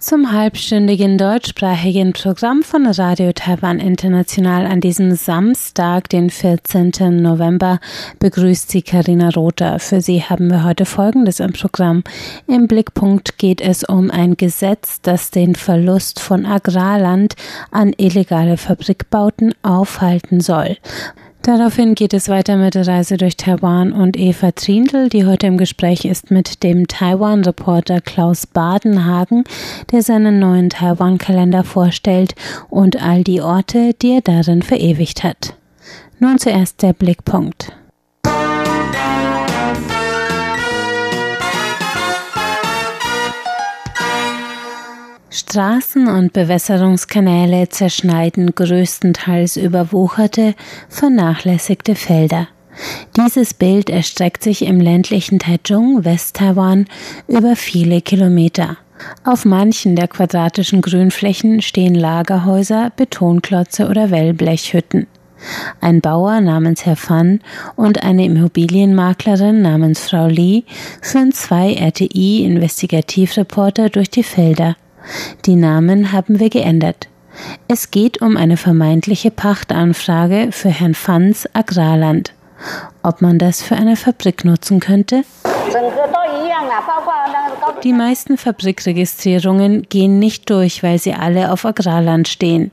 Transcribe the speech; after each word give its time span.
Zum 0.00 0.32
halbstündigen 0.32 1.18
deutschsprachigen 1.18 2.14
Programm 2.14 2.62
von 2.62 2.86
Radio 2.86 3.32
Taiwan 3.34 3.78
International 3.78 4.64
an 4.64 4.80
diesem 4.80 5.14
Samstag, 5.14 6.08
den 6.08 6.30
14. 6.30 7.20
November, 7.20 7.80
begrüßt 8.18 8.70
sie 8.70 8.80
Karina 8.80 9.28
Rother. 9.28 9.78
Für 9.78 10.00
Sie 10.00 10.22
haben 10.22 10.48
wir 10.48 10.64
heute 10.64 10.86
Folgendes 10.86 11.38
im 11.38 11.52
Programm. 11.52 12.02
Im 12.46 12.66
Blickpunkt 12.66 13.36
geht 13.36 13.60
es 13.60 13.84
um 13.84 14.10
ein 14.10 14.38
Gesetz, 14.38 15.02
das 15.02 15.30
den 15.30 15.54
Verlust 15.54 16.18
von 16.18 16.46
Agrarland 16.46 17.36
an 17.70 17.92
illegale 17.98 18.56
Fabrikbauten 18.56 19.52
aufhalten 19.62 20.40
soll. 20.40 20.78
Daraufhin 21.42 21.94
geht 21.94 22.12
es 22.12 22.28
weiter 22.28 22.58
mit 22.58 22.74
der 22.74 22.86
Reise 22.86 23.16
durch 23.16 23.38
Taiwan 23.38 23.92
und 23.92 24.18
Eva 24.18 24.52
Trindl, 24.52 25.08
die 25.08 25.24
heute 25.24 25.46
im 25.46 25.56
Gespräch 25.56 26.04
ist 26.04 26.30
mit 26.30 26.62
dem 26.62 26.86
Taiwan-Reporter 26.86 28.02
Klaus 28.02 28.46
Badenhagen, 28.46 29.44
der 29.90 30.02
seinen 30.02 30.38
neuen 30.38 30.68
Taiwan-Kalender 30.68 31.64
vorstellt 31.64 32.34
und 32.68 33.02
all 33.02 33.24
die 33.24 33.40
Orte, 33.40 33.94
die 34.02 34.16
er 34.16 34.20
darin 34.20 34.60
verewigt 34.60 35.24
hat. 35.24 35.54
Nun 36.18 36.38
zuerst 36.38 36.82
der 36.82 36.92
Blickpunkt. 36.92 37.72
Straßen 45.40 46.06
und 46.06 46.34
Bewässerungskanäle 46.34 47.70
zerschneiden 47.70 48.54
größtenteils 48.54 49.56
überwucherte, 49.56 50.54
vernachlässigte 50.90 51.94
Felder. 51.94 52.48
Dieses 53.16 53.54
Bild 53.54 53.88
erstreckt 53.88 54.42
sich 54.42 54.60
im 54.62 54.80
ländlichen 54.80 55.38
Taichung, 55.38 56.04
West-Taiwan, 56.04 56.84
über 57.26 57.56
viele 57.56 58.02
Kilometer. 58.02 58.76
Auf 59.24 59.46
manchen 59.46 59.96
der 59.96 60.08
quadratischen 60.08 60.82
Grünflächen 60.82 61.62
stehen 61.62 61.94
Lagerhäuser, 61.94 62.92
Betonklotze 62.94 63.88
oder 63.88 64.10
Wellblechhütten. 64.10 65.06
Ein 65.80 66.02
Bauer 66.02 66.42
namens 66.42 66.84
Herr 66.84 66.96
Fan 66.96 67.40
und 67.76 68.02
eine 68.02 68.26
Immobilienmaklerin 68.26 69.62
namens 69.62 70.00
Frau 70.00 70.26
Lee 70.26 70.64
führen 71.00 71.32
zwei 71.32 71.72
RTI-Investigativreporter 71.72 73.88
durch 73.88 74.10
die 74.10 74.22
Felder. 74.22 74.76
Die 75.46 75.56
Namen 75.56 76.12
haben 76.12 76.40
wir 76.40 76.50
geändert. 76.50 77.08
Es 77.68 77.90
geht 77.90 78.20
um 78.20 78.36
eine 78.36 78.56
vermeintliche 78.56 79.30
Pachtanfrage 79.30 80.48
für 80.50 80.68
Herrn 80.68 80.94
Fans 80.94 81.48
Agrarland. 81.54 82.32
Ob 83.02 83.22
man 83.22 83.38
das 83.38 83.62
für 83.62 83.76
eine 83.76 83.96
Fabrik 83.96 84.44
nutzen 84.44 84.80
könnte? 84.80 85.22
Die 87.82 87.92
meisten 87.92 88.36
Fabrikregistrierungen 88.36 89.86
gehen 89.88 90.18
nicht 90.18 90.50
durch, 90.50 90.82
weil 90.82 90.98
sie 90.98 91.14
alle 91.14 91.52
auf 91.52 91.64
Agrarland 91.64 92.28
stehen. 92.28 92.70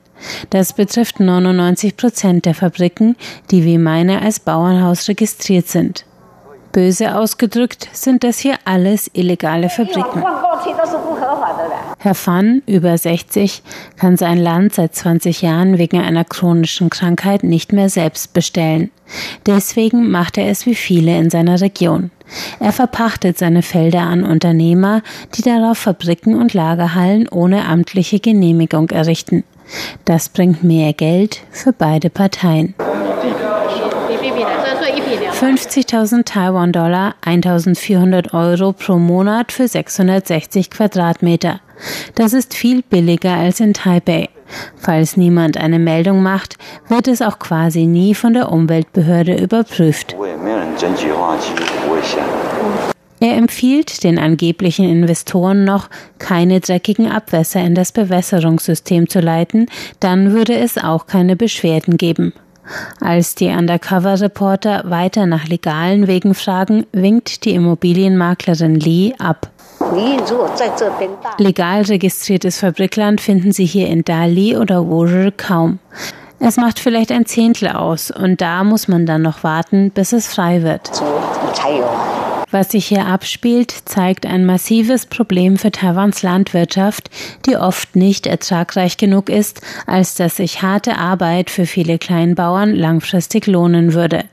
Das 0.49 0.73
betrifft 0.73 1.19
99 1.19 1.95
Prozent 1.95 2.45
der 2.45 2.55
Fabriken, 2.55 3.15
die 3.51 3.63
wie 3.63 3.77
meine 3.77 4.21
als 4.21 4.39
Bauernhaus 4.39 5.07
registriert 5.07 5.67
sind. 5.67 6.05
Böse 6.77 7.15
ausgedrückt 7.15 7.89
sind 7.91 8.23
das 8.23 8.37
hier 8.37 8.53
alles 8.63 9.09
illegale 9.13 9.67
Fabriken. 9.67 10.23
Herr 11.97 12.13
Fan, 12.13 12.61
über 12.67 12.95
60, 12.95 13.63
kann 13.95 14.15
sein 14.15 14.37
Land 14.37 14.75
seit 14.75 14.93
20 14.93 15.41
Jahren 15.41 15.79
wegen 15.79 15.99
einer 15.99 16.23
chronischen 16.23 16.91
Krankheit 16.91 17.41
nicht 17.41 17.73
mehr 17.73 17.89
selbst 17.89 18.33
bestellen. 18.33 18.91
Deswegen 19.47 20.11
macht 20.11 20.37
er 20.37 20.51
es 20.51 20.67
wie 20.67 20.75
viele 20.75 21.17
in 21.17 21.31
seiner 21.31 21.61
Region. 21.61 22.11
Er 22.59 22.73
verpachtet 22.73 23.39
seine 23.39 23.63
Felder 23.63 24.01
an 24.01 24.23
Unternehmer, 24.23 25.01
die 25.33 25.41
darauf 25.41 25.79
Fabriken 25.79 26.35
und 26.35 26.53
Lagerhallen 26.53 27.27
ohne 27.27 27.65
amtliche 27.65 28.19
Genehmigung 28.19 28.91
errichten. 28.91 29.43
Das 30.05 30.29
bringt 30.29 30.63
mehr 30.63 30.93
Geld 30.93 31.39
für 31.49 31.73
beide 31.73 32.11
Parteien. 32.11 32.75
50.000 35.39 36.25
Taiwan-Dollar, 36.25 37.13
1.400 37.23 38.33
Euro 38.33 38.73
pro 38.73 38.97
Monat 38.97 39.51
für 39.51 39.67
660 39.67 40.71
Quadratmeter. 40.71 41.59
Das 42.15 42.33
ist 42.33 42.55
viel 42.55 42.81
billiger 42.81 43.33
als 43.33 43.59
in 43.59 43.75
Taipei. 43.75 44.29
Falls 44.77 45.15
niemand 45.15 45.57
eine 45.57 45.77
Meldung 45.77 46.23
macht, 46.23 46.57
wird 46.87 47.07
es 47.07 47.21
auch 47.21 47.37
quasi 47.37 47.85
nie 47.85 48.15
von 48.15 48.33
der 48.33 48.51
Umweltbehörde 48.51 49.35
überprüft. 49.35 50.15
Er 53.19 53.35
empfiehlt 53.35 54.03
den 54.03 54.17
angeblichen 54.17 54.89
Investoren 54.89 55.65
noch, 55.65 55.87
keine 56.17 56.61
dreckigen 56.61 57.11
Abwässer 57.11 57.61
in 57.61 57.75
das 57.75 57.91
Bewässerungssystem 57.91 59.07
zu 59.07 59.19
leiten, 59.19 59.67
dann 59.99 60.33
würde 60.33 60.57
es 60.57 60.79
auch 60.79 61.05
keine 61.05 61.35
Beschwerden 61.35 61.97
geben. 61.97 62.33
Als 62.99 63.35
die 63.35 63.47
Undercover-Reporter 63.47 64.83
weiter 64.85 65.25
nach 65.25 65.47
legalen 65.47 66.07
Wegen 66.07 66.33
fragen, 66.33 66.85
winkt 66.91 67.45
die 67.45 67.53
Immobilienmaklerin 67.53 68.75
Lee 68.75 69.13
ab. 69.19 69.49
Legal 71.37 71.81
registriertes 71.83 72.59
Fabrikland 72.59 73.21
finden 73.21 73.51
Sie 73.51 73.65
hier 73.65 73.87
in 73.87 74.03
Dali 74.03 74.57
oder 74.57 74.87
Wuzhou 74.87 75.31
kaum. 75.35 75.79
Es 76.39 76.57
macht 76.57 76.79
vielleicht 76.79 77.11
ein 77.11 77.25
Zehntel 77.25 77.69
aus 77.69 78.11
und 78.11 78.41
da 78.41 78.63
muss 78.63 78.87
man 78.87 79.05
dann 79.05 79.23
noch 79.23 79.43
warten, 79.43 79.91
bis 79.91 80.13
es 80.13 80.27
frei 80.27 80.61
wird. 80.61 80.91
Was 82.49 82.71
sich 82.71 82.85
hier 82.85 83.05
abspielt, 83.05 83.71
zeigt 83.85 84.25
ein 84.25 84.45
massives 84.45 85.05
Problem 85.05 85.57
für 85.57 85.69
Taiwans 85.69 86.23
Landwirtschaft, 86.23 87.09
die 87.45 87.57
oft 87.57 87.97
nicht 87.97 88.25
ertragreich 88.25 88.95
genug 88.95 89.29
ist, 89.29 89.61
als 89.85 90.15
dass 90.15 90.37
sich 90.37 90.61
harte 90.61 90.97
Arbeit 90.97 91.49
für 91.49 91.65
viele 91.65 91.97
Kleinbauern 91.97 92.73
langfristig 92.73 93.47
lohnen 93.47 93.93
würde. 93.93 94.23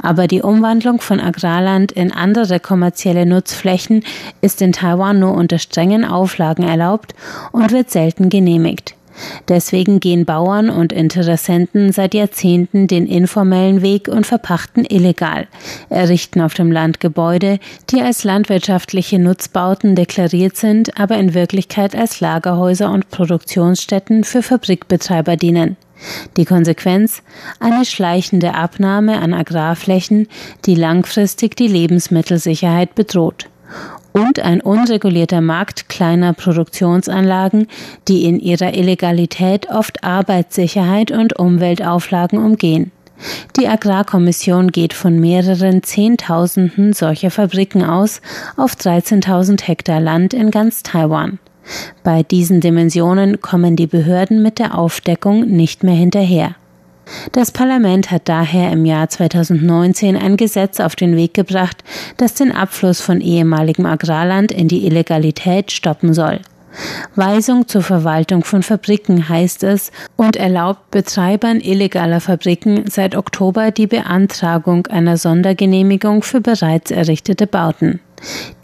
Aber 0.00 0.26
die 0.26 0.42
Umwandlung 0.42 1.00
von 1.00 1.18
Agrarland 1.18 1.92
in 1.92 2.12
andere 2.12 2.60
kommerzielle 2.60 3.24
Nutzflächen 3.24 4.04
ist 4.42 4.60
in 4.60 4.72
Taiwan 4.72 5.18
nur 5.18 5.32
unter 5.32 5.58
strengen 5.58 6.04
Auflagen 6.04 6.62
erlaubt 6.62 7.14
und 7.52 7.72
wird 7.72 7.90
selten 7.90 8.28
genehmigt. 8.28 8.94
Deswegen 9.48 10.00
gehen 10.00 10.24
Bauern 10.24 10.70
und 10.70 10.92
Interessenten 10.92 11.92
seit 11.92 12.14
Jahrzehnten 12.14 12.86
den 12.86 13.06
informellen 13.06 13.82
Weg 13.82 14.08
und 14.08 14.26
verpachten 14.26 14.84
illegal, 14.84 15.46
errichten 15.88 16.40
auf 16.40 16.54
dem 16.54 16.72
Land 16.72 17.00
Gebäude, 17.00 17.58
die 17.90 18.00
als 18.00 18.24
landwirtschaftliche 18.24 19.18
Nutzbauten 19.18 19.94
deklariert 19.94 20.56
sind, 20.56 20.98
aber 20.98 21.16
in 21.16 21.34
Wirklichkeit 21.34 21.94
als 21.94 22.20
Lagerhäuser 22.20 22.90
und 22.90 23.10
Produktionsstätten 23.10 24.24
für 24.24 24.42
Fabrikbetreiber 24.42 25.36
dienen. 25.36 25.76
Die 26.36 26.44
Konsequenz? 26.44 27.22
Eine 27.58 27.84
schleichende 27.84 28.54
Abnahme 28.54 29.20
an 29.20 29.32
Agrarflächen, 29.32 30.28
die 30.66 30.74
langfristig 30.74 31.56
die 31.56 31.68
Lebensmittelsicherheit 31.68 32.94
bedroht 32.94 33.48
und 34.16 34.40
ein 34.40 34.62
unregulierter 34.62 35.42
Markt 35.42 35.90
kleiner 35.90 36.32
Produktionsanlagen, 36.32 37.68
die 38.08 38.24
in 38.24 38.40
ihrer 38.40 38.74
Illegalität 38.74 39.68
oft 39.68 40.02
Arbeitssicherheit 40.02 41.10
und 41.10 41.38
Umweltauflagen 41.38 42.38
umgehen. 42.38 42.92
Die 43.58 43.68
Agrarkommission 43.68 44.72
geht 44.72 44.94
von 44.94 45.20
mehreren 45.20 45.82
Zehntausenden 45.82 46.92
solcher 46.92 47.30
Fabriken 47.30 47.84
aus 47.84 48.20
auf 48.56 48.74
13.000 48.74 49.62
Hektar 49.66 50.00
Land 50.00 50.34
in 50.34 50.50
ganz 50.50 50.82
Taiwan. 50.82 51.38
Bei 52.02 52.22
diesen 52.22 52.60
Dimensionen 52.60 53.40
kommen 53.40 53.76
die 53.76 53.86
Behörden 53.86 54.42
mit 54.42 54.58
der 54.58 54.78
Aufdeckung 54.78 55.46
nicht 55.46 55.82
mehr 55.82 55.94
hinterher. 55.94 56.56
Das 57.32 57.52
Parlament 57.52 58.10
hat 58.10 58.28
daher 58.28 58.72
im 58.72 58.84
Jahr 58.84 59.08
2019 59.08 60.16
ein 60.16 60.36
Gesetz 60.36 60.80
auf 60.80 60.96
den 60.96 61.16
Weg 61.16 61.34
gebracht, 61.34 61.84
das 62.16 62.34
den 62.34 62.52
Abfluss 62.52 63.00
von 63.00 63.20
ehemaligem 63.20 63.86
Agrarland 63.86 64.52
in 64.52 64.68
die 64.68 64.86
Illegalität 64.86 65.70
stoppen 65.72 66.14
soll. 66.14 66.40
Weisung 67.14 67.68
zur 67.68 67.82
Verwaltung 67.82 68.44
von 68.44 68.62
Fabriken 68.62 69.28
heißt 69.28 69.62
es 69.62 69.92
und 70.16 70.36
erlaubt 70.36 70.90
Betreibern 70.90 71.60
illegaler 71.60 72.20
Fabriken 72.20 72.84
seit 72.90 73.16
Oktober 73.16 73.70
die 73.70 73.86
Beantragung 73.86 74.86
einer 74.86 75.16
Sondergenehmigung 75.16 76.22
für 76.22 76.40
bereits 76.40 76.90
errichtete 76.90 77.46
Bauten. 77.46 78.00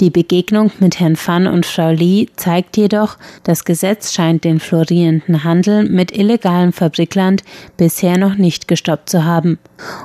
Die 0.00 0.10
Begegnung 0.10 0.72
mit 0.80 0.98
Herrn 1.00 1.16
Fan 1.16 1.46
und 1.46 1.66
Frau 1.66 1.90
Lee 1.90 2.26
zeigt 2.36 2.76
jedoch, 2.76 3.18
das 3.44 3.64
Gesetz 3.64 4.12
scheint 4.12 4.44
den 4.44 4.60
florierenden 4.60 5.44
Handel 5.44 5.88
mit 5.88 6.16
illegalem 6.16 6.72
Fabrikland 6.72 7.42
bisher 7.76 8.18
noch 8.18 8.36
nicht 8.36 8.68
gestoppt 8.68 9.10
zu 9.10 9.24
haben. 9.24 9.58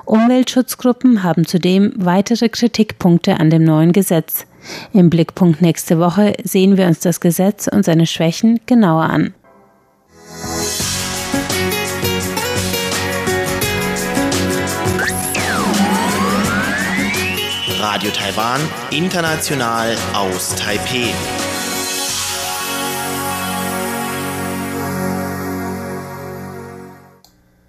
Umweltschutzgruppen 0.05 1.23
haben 1.23 1.45
zudem 1.45 1.94
weitere 1.95 2.49
Kritikpunkte 2.49 3.39
an 3.39 3.49
dem 3.49 3.63
neuen 3.63 3.94
Gesetz. 3.94 4.45
Im 4.94 5.09
Blickpunkt 5.09 5.61
nächste 5.61 5.99
Woche 5.99 6.33
sehen 6.44 6.77
wir 6.77 6.88
uns 6.88 6.99
das 6.99 7.19
Gesetz 7.19 7.67
und 7.67 7.85
seine 7.85 8.05
Schwächen 8.05 8.59
genauer 8.65 9.03
an. 9.03 9.33
Radio 17.97 18.11
Taiwan, 18.11 18.61
international 18.91 19.95
aus 20.13 20.53
Taipeh. 20.55 21.11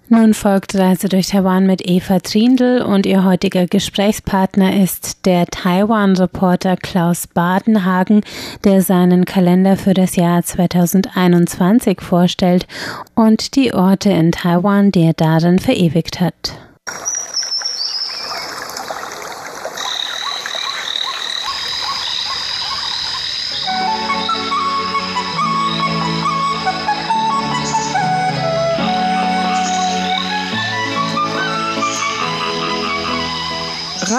Nun 0.07 0.35
folgt 0.35 0.75
Reise 0.75 1.09
durch 1.09 1.29
Taiwan 1.29 1.65
mit 1.65 1.81
Eva 1.83 2.19
Trindl 2.19 2.83
und 2.83 3.07
ihr 3.07 3.23
heutiger 3.23 3.65
Gesprächspartner 3.65 4.79
ist 4.79 5.25
der 5.25 5.47
Taiwan-Reporter 5.47 6.77
Klaus 6.77 7.25
Badenhagen, 7.25 8.21
der 8.63 8.83
seinen 8.83 9.25
Kalender 9.25 9.77
für 9.77 9.95
das 9.95 10.15
Jahr 10.15 10.43
2021 10.43 12.01
vorstellt 12.01 12.67
und 13.15 13.55
die 13.55 13.73
Orte 13.73 14.11
in 14.11 14.31
Taiwan, 14.31 14.91
die 14.91 15.05
er 15.05 15.13
darin 15.13 15.57
verewigt 15.57 16.21
hat. 16.21 16.68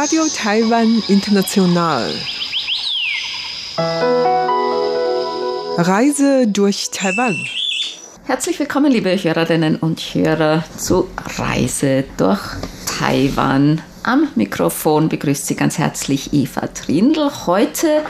Radio 0.02 0.22
Taiwan 0.34 1.02
International. 1.08 2.10
Reise 5.76 6.46
durch 6.46 6.88
Taiwan. 6.90 7.36
Herzlich 8.24 8.58
willkommen, 8.58 8.90
liebe 8.90 9.10
Hörerinnen 9.10 9.76
und 9.76 10.00
Hörer, 10.00 10.64
zu 10.78 11.06
Reise 11.36 12.04
durch 12.16 12.40
Taiwan. 12.86 13.82
Am 14.02 14.28
Mikrofon 14.36 15.10
begrüßt 15.10 15.46
Sie 15.46 15.54
ganz 15.54 15.76
herzlich 15.76 16.32
Eva 16.32 16.68
Trindl. 16.68 17.30
Heute 17.44 18.02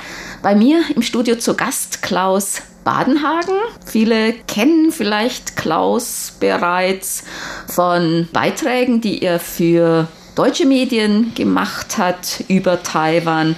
bei 0.43 0.55
mir 0.55 0.85
im 0.95 1.03
Studio 1.03 1.35
zu 1.35 1.57
Gast 1.57 2.03
Klaus 2.03 2.63
Badenhagen. 2.85 3.57
Viele 3.85 4.35
kennen 4.47 4.93
vielleicht 4.93 5.57
Klaus 5.57 6.35
bereits 6.39 7.25
von 7.67 8.29
Beiträgen, 8.33 9.01
die 9.01 9.23
er 9.23 9.41
für 9.41 10.07
deutsche 10.35 10.67
Medien 10.67 11.35
gemacht 11.35 11.99
hat 11.99 12.45
über 12.49 12.83
Taiwan 12.83 13.57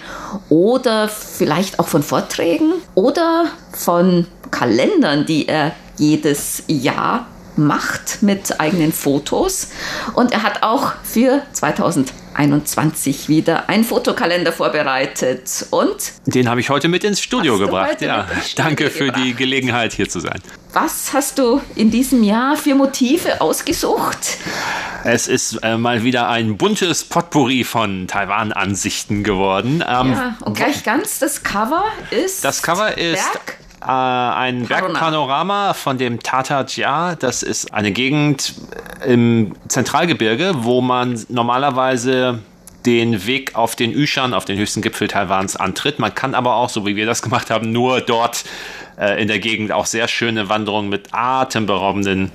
oder 0.49 1.09
vielleicht 1.09 1.79
auch 1.79 1.89
von 1.89 2.03
Vorträgen 2.03 2.73
oder 2.95 3.47
von 3.73 4.27
Kalendern, 4.51 5.27
die 5.27 5.49
er 5.49 5.73
jedes 5.99 6.65
Jahr 6.69 7.27
macht 7.57 8.23
mit 8.23 8.61
eigenen 8.61 8.93
Fotos. 8.93 9.69
Und 10.15 10.33
er 10.33 10.43
hat 10.43 10.63
auch 10.63 10.93
für 11.03 11.43
2021 11.53 13.29
wieder 13.29 13.69
einen 13.69 13.85
Fotokalender 13.85 14.53
vorbereitet. 14.53 15.67
Und 15.71 16.13
den 16.27 16.49
habe 16.49 16.61
ich 16.61 16.71
heute 16.71 16.89
mit 16.89 17.05
ins 17.05 17.21
Studio 17.21 17.59
gebracht. 17.59 18.01
Ja, 18.01 18.25
Studio 18.25 18.43
danke 18.57 18.91
für 18.91 19.07
gebracht. 19.07 19.25
die 19.25 19.35
Gelegenheit 19.35 19.93
hier 19.93 20.09
zu 20.09 20.21
sein. 20.21 20.41
Was 20.73 21.13
hast 21.13 21.39
du 21.39 21.61
in 21.75 21.91
diesem 21.91 22.23
Jahr 22.23 22.57
für 22.57 22.75
Motive 22.75 23.41
ausgesucht? 23.43 24.39
Es 25.05 25.29
ist 25.29 25.59
äh, 25.63 25.77
mal 25.77 26.03
wieder 26.05 26.29
ein 26.29 26.57
buntes 26.57 27.05
Potpourri 27.05 27.65
von 27.65 28.07
Taiwan-Ansichten 28.07 29.25
geworden. 29.25 29.85
Ähm, 29.87 30.13
ja, 30.13 30.37
und 30.41 30.57
gleich 30.57 30.85
ganz 30.85 31.19
das 31.19 31.43
Cover 31.43 31.85
ist. 32.11 32.45
Das 32.45 32.63
Cover 32.63 32.97
ist. 32.97 33.33
Berg? 33.33 33.59
Äh, 33.87 33.91
ein 33.91 34.67
Bergpanorama 34.67 35.75
von 35.75 35.99
dem 35.99 36.23
Tata 36.23 36.63
Jia. 36.63 37.17
Das 37.17 37.43
ist 37.43 37.75
eine 37.75 37.93
Gegend 37.93 38.55
im 39.07 39.55
Zentralgebirge, 39.69 40.53
wo 40.59 40.81
man 40.81 41.25
normalerweise 41.29 42.39
den 42.87 43.27
Weg 43.27 43.55
auf 43.55 43.77
den 43.77 43.93
Yushan, 43.93 44.35
auf 44.35 44.45
den 44.45 44.59
höchsten 44.59 44.83
Gipfel 44.83 45.09
Taiwans, 45.09 45.57
antritt. 45.57 45.99
Man 45.99 46.15
kann 46.15 46.35
aber 46.35 46.57
auch, 46.57 46.69
so 46.69 46.87
wie 46.87 46.97
wir 46.97 47.07
das 47.07 47.23
gemacht 47.23 47.51
haben, 47.51 47.73
nur 47.73 48.01
dort 48.01 48.45
äh, 48.99 49.21
in 49.21 49.29
der 49.29 49.39
Gegend 49.39 49.73
auch 49.73 49.87
sehr 49.87 50.09
schöne 50.09 50.49
Wanderungen 50.49 50.89
mit 50.89 51.09
atemberaubenden 51.13 52.31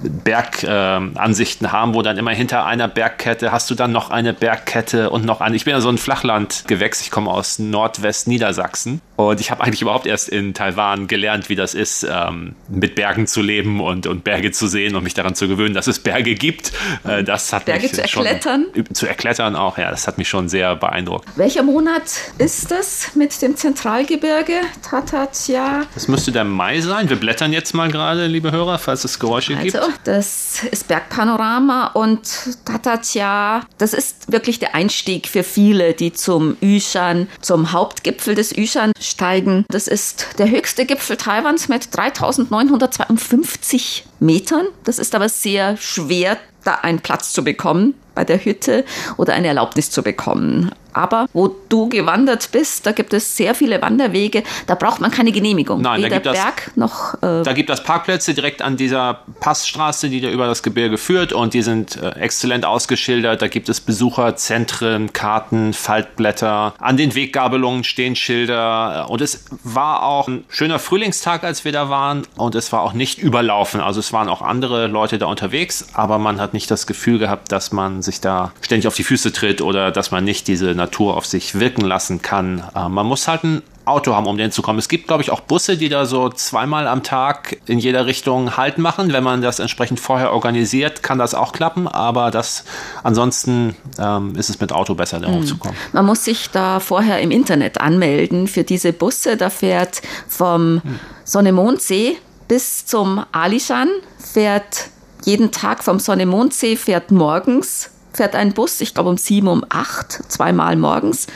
Bergansichten 0.00 1.66
äh, 1.66 1.70
haben, 1.70 1.94
wo 1.94 2.02
dann 2.02 2.16
immer 2.18 2.30
hinter 2.30 2.64
einer 2.64 2.86
Bergkette 2.86 3.50
hast 3.50 3.68
du 3.70 3.74
dann 3.74 3.90
noch 3.90 4.10
eine 4.10 4.32
Bergkette 4.32 5.10
und 5.10 5.24
noch 5.24 5.40
eine. 5.40 5.56
Ich 5.56 5.64
bin 5.64 5.72
ja 5.72 5.80
so 5.80 5.88
ein 5.88 5.98
Flachlandgewächs, 5.98 7.00
ich 7.00 7.10
komme 7.10 7.30
aus 7.30 7.58
Nordwest-Niedersachsen 7.58 9.00
und 9.18 9.40
ich 9.40 9.50
habe 9.50 9.64
eigentlich 9.64 9.82
überhaupt 9.82 10.06
erst 10.06 10.28
in 10.28 10.54
Taiwan 10.54 11.08
gelernt, 11.08 11.48
wie 11.48 11.56
das 11.56 11.74
ist, 11.74 12.06
ähm, 12.08 12.54
mit 12.68 12.94
Bergen 12.94 13.26
zu 13.26 13.42
leben 13.42 13.80
und, 13.80 14.06
und 14.06 14.22
Berge 14.22 14.52
zu 14.52 14.68
sehen 14.68 14.94
und 14.94 15.02
mich 15.02 15.14
daran 15.14 15.34
zu 15.34 15.48
gewöhnen, 15.48 15.74
dass 15.74 15.88
es 15.88 15.98
Berge 15.98 16.36
gibt. 16.36 16.70
Äh, 17.02 17.24
das 17.24 17.52
hat 17.52 17.64
Berge 17.64 17.82
mich 17.82 17.94
zu 17.94 18.02
erklettern? 18.02 18.66
Schon, 18.72 18.94
zu 18.94 19.08
erklettern 19.08 19.56
auch, 19.56 19.76
ja, 19.76 19.90
das 19.90 20.06
hat 20.06 20.18
mich 20.18 20.28
schon 20.28 20.48
sehr 20.48 20.76
beeindruckt. 20.76 21.26
Welcher 21.34 21.64
Monat 21.64 22.02
ist 22.38 22.70
das 22.70 23.16
mit 23.16 23.42
dem 23.42 23.56
Zentralgebirge, 23.56 24.60
Tatatia? 24.88 25.82
Das 25.94 26.06
müsste 26.06 26.30
der 26.30 26.44
Mai 26.44 26.80
sein. 26.80 27.10
Wir 27.10 27.16
blättern 27.16 27.52
jetzt 27.52 27.74
mal 27.74 27.90
gerade, 27.90 28.28
liebe 28.28 28.52
Hörer, 28.52 28.78
falls 28.78 29.02
es 29.02 29.18
Geräusche 29.18 29.56
also, 29.56 29.80
gibt. 29.80 30.00
Das 30.04 30.62
ist 30.70 30.86
Bergpanorama 30.86 31.88
und 31.88 32.20
Tatatia, 32.64 33.66
das 33.78 33.94
ist 33.94 34.30
wirklich 34.30 34.60
der 34.60 34.76
Einstieg 34.76 35.26
für 35.26 35.42
viele, 35.42 35.94
die 35.94 36.12
zum 36.12 36.56
Yushan, 36.60 37.26
zum 37.40 37.72
Hauptgipfel 37.72 38.36
des 38.36 38.54
Yushan 38.54 38.92
steigen. 39.08 39.64
Das 39.68 39.88
ist 39.88 40.26
der 40.38 40.50
höchste 40.50 40.86
Gipfel 40.86 41.16
Taiwans 41.16 41.68
mit 41.68 41.96
3952 41.96 44.04
Metern. 44.20 44.66
Das 44.84 44.98
ist 44.98 45.14
aber 45.14 45.28
sehr 45.28 45.76
schwer, 45.76 46.38
da 46.64 46.74
einen 46.74 47.00
Platz 47.00 47.32
zu 47.32 47.44
bekommen 47.44 47.94
bei 48.18 48.24
der 48.24 48.44
Hütte 48.44 48.84
oder 49.16 49.34
eine 49.34 49.46
Erlaubnis 49.46 49.92
zu 49.92 50.02
bekommen. 50.02 50.72
Aber 50.92 51.26
wo 51.32 51.54
du 51.68 51.88
gewandert 51.88 52.50
bist, 52.50 52.84
da 52.84 52.90
gibt 52.90 53.12
es 53.12 53.36
sehr 53.36 53.54
viele 53.54 53.80
Wanderwege, 53.80 54.42
da 54.66 54.74
braucht 54.74 55.00
man 55.00 55.12
keine 55.12 55.30
Genehmigung. 55.30 55.80
Nein, 55.80 55.98
Weder 55.98 56.08
da 56.08 56.14
gibt 56.16 56.32
Berg 56.32 56.62
das, 56.64 56.76
noch. 56.76 57.14
Äh 57.22 57.44
da 57.44 57.52
gibt 57.52 57.70
es 57.70 57.84
Parkplätze 57.84 58.34
direkt 58.34 58.62
an 58.62 58.76
dieser 58.76 59.20
Passstraße, 59.38 60.08
die 60.08 60.20
da 60.20 60.28
über 60.28 60.46
das 60.46 60.64
Gebirge 60.64 60.98
führt 60.98 61.32
und 61.32 61.54
die 61.54 61.62
sind 61.62 62.02
äh, 62.02 62.10
exzellent 62.18 62.64
ausgeschildert. 62.64 63.40
Da 63.40 63.46
gibt 63.46 63.68
es 63.68 63.80
Besucherzentren, 63.80 65.12
Karten, 65.12 65.72
Faltblätter. 65.72 66.74
An 66.78 66.96
den 66.96 67.14
Weggabelungen 67.14 67.84
stehen 67.84 68.16
Schilder 68.16 69.08
und 69.08 69.20
es 69.20 69.44
war 69.62 70.02
auch 70.02 70.26
ein 70.26 70.44
schöner 70.48 70.80
Frühlingstag, 70.80 71.44
als 71.44 71.64
wir 71.64 71.70
da 71.70 71.90
waren 71.90 72.26
und 72.36 72.56
es 72.56 72.72
war 72.72 72.82
auch 72.82 72.92
nicht 72.92 73.20
überlaufen. 73.20 73.80
Also 73.80 74.00
es 74.00 74.12
waren 74.12 74.28
auch 74.28 74.42
andere 74.42 74.88
Leute 74.88 75.18
da 75.18 75.26
unterwegs, 75.26 75.86
aber 75.92 76.18
man 76.18 76.40
hat 76.40 76.54
nicht 76.54 76.70
das 76.72 76.88
Gefühl 76.88 77.20
gehabt, 77.20 77.52
dass 77.52 77.70
man 77.70 78.02
sich 78.08 78.20
da 78.20 78.52
ständig 78.60 78.86
auf 78.86 78.94
die 78.94 79.04
Füße 79.04 79.32
tritt 79.32 79.60
oder 79.60 79.90
dass 79.90 80.10
man 80.10 80.24
nicht 80.24 80.48
diese 80.48 80.74
Natur 80.74 81.16
auf 81.16 81.26
sich 81.26 81.58
wirken 81.58 81.82
lassen 81.82 82.22
kann. 82.22 82.64
Äh, 82.74 82.88
man 82.88 83.06
muss 83.06 83.28
halt 83.28 83.44
ein 83.44 83.62
Auto 83.88 84.14
haben, 84.14 84.26
um 84.26 84.36
den 84.36 84.52
zu 84.52 84.62
kommen. 84.62 84.78
Es 84.78 84.88
gibt, 84.88 85.08
glaube 85.08 85.22
ich, 85.22 85.30
auch 85.30 85.40
Busse, 85.40 85.76
die 85.76 85.88
da 85.88 86.04
so 86.04 86.28
zweimal 86.28 86.86
am 86.86 87.02
Tag 87.02 87.56
in 87.66 87.78
jeder 87.78 88.06
Richtung 88.06 88.56
Halt 88.56 88.78
machen. 88.78 89.12
Wenn 89.12 89.24
man 89.24 89.42
das 89.42 89.58
entsprechend 89.58 89.98
vorher 89.98 90.32
organisiert, 90.32 91.02
kann 91.02 91.18
das 91.18 91.34
auch 91.34 91.52
klappen. 91.52 91.88
Aber 91.88 92.30
das 92.30 92.64
ansonsten 93.02 93.74
ähm, 93.98 94.36
ist 94.36 94.50
es 94.50 94.60
mit 94.60 94.72
Auto 94.72 94.94
besser, 94.94 95.20
da 95.20 95.28
mhm. 95.28 95.36
hochzukommen. 95.36 95.76
Man 95.92 96.06
muss 96.06 96.24
sich 96.24 96.50
da 96.50 96.80
vorher 96.80 97.20
im 97.20 97.30
Internet 97.30 97.80
anmelden 97.80 98.46
für 98.46 98.62
diese 98.62 98.92
Busse. 98.92 99.36
Da 99.36 99.50
fährt 99.50 100.02
vom 100.28 100.82
hm. 100.82 101.00
Sonne-Mondsee 101.24 102.18
bis 102.46 102.86
zum 102.86 103.24
Alishan 103.32 103.88
fährt 104.18 104.88
jeden 105.24 105.50
Tag 105.50 105.84
vom 105.84 105.98
Sonne-Mondsee 105.98 106.76
fährt 106.76 107.10
morgens 107.10 107.90
fährt 108.18 108.34
ein 108.34 108.52
Bus, 108.52 108.80
ich 108.80 108.94
glaube 108.94 109.08
um 109.10 109.16
sieben, 109.16 109.48
um 109.48 109.64
acht, 109.68 110.20
zweimal 110.28 110.76
morgens. 110.76 111.26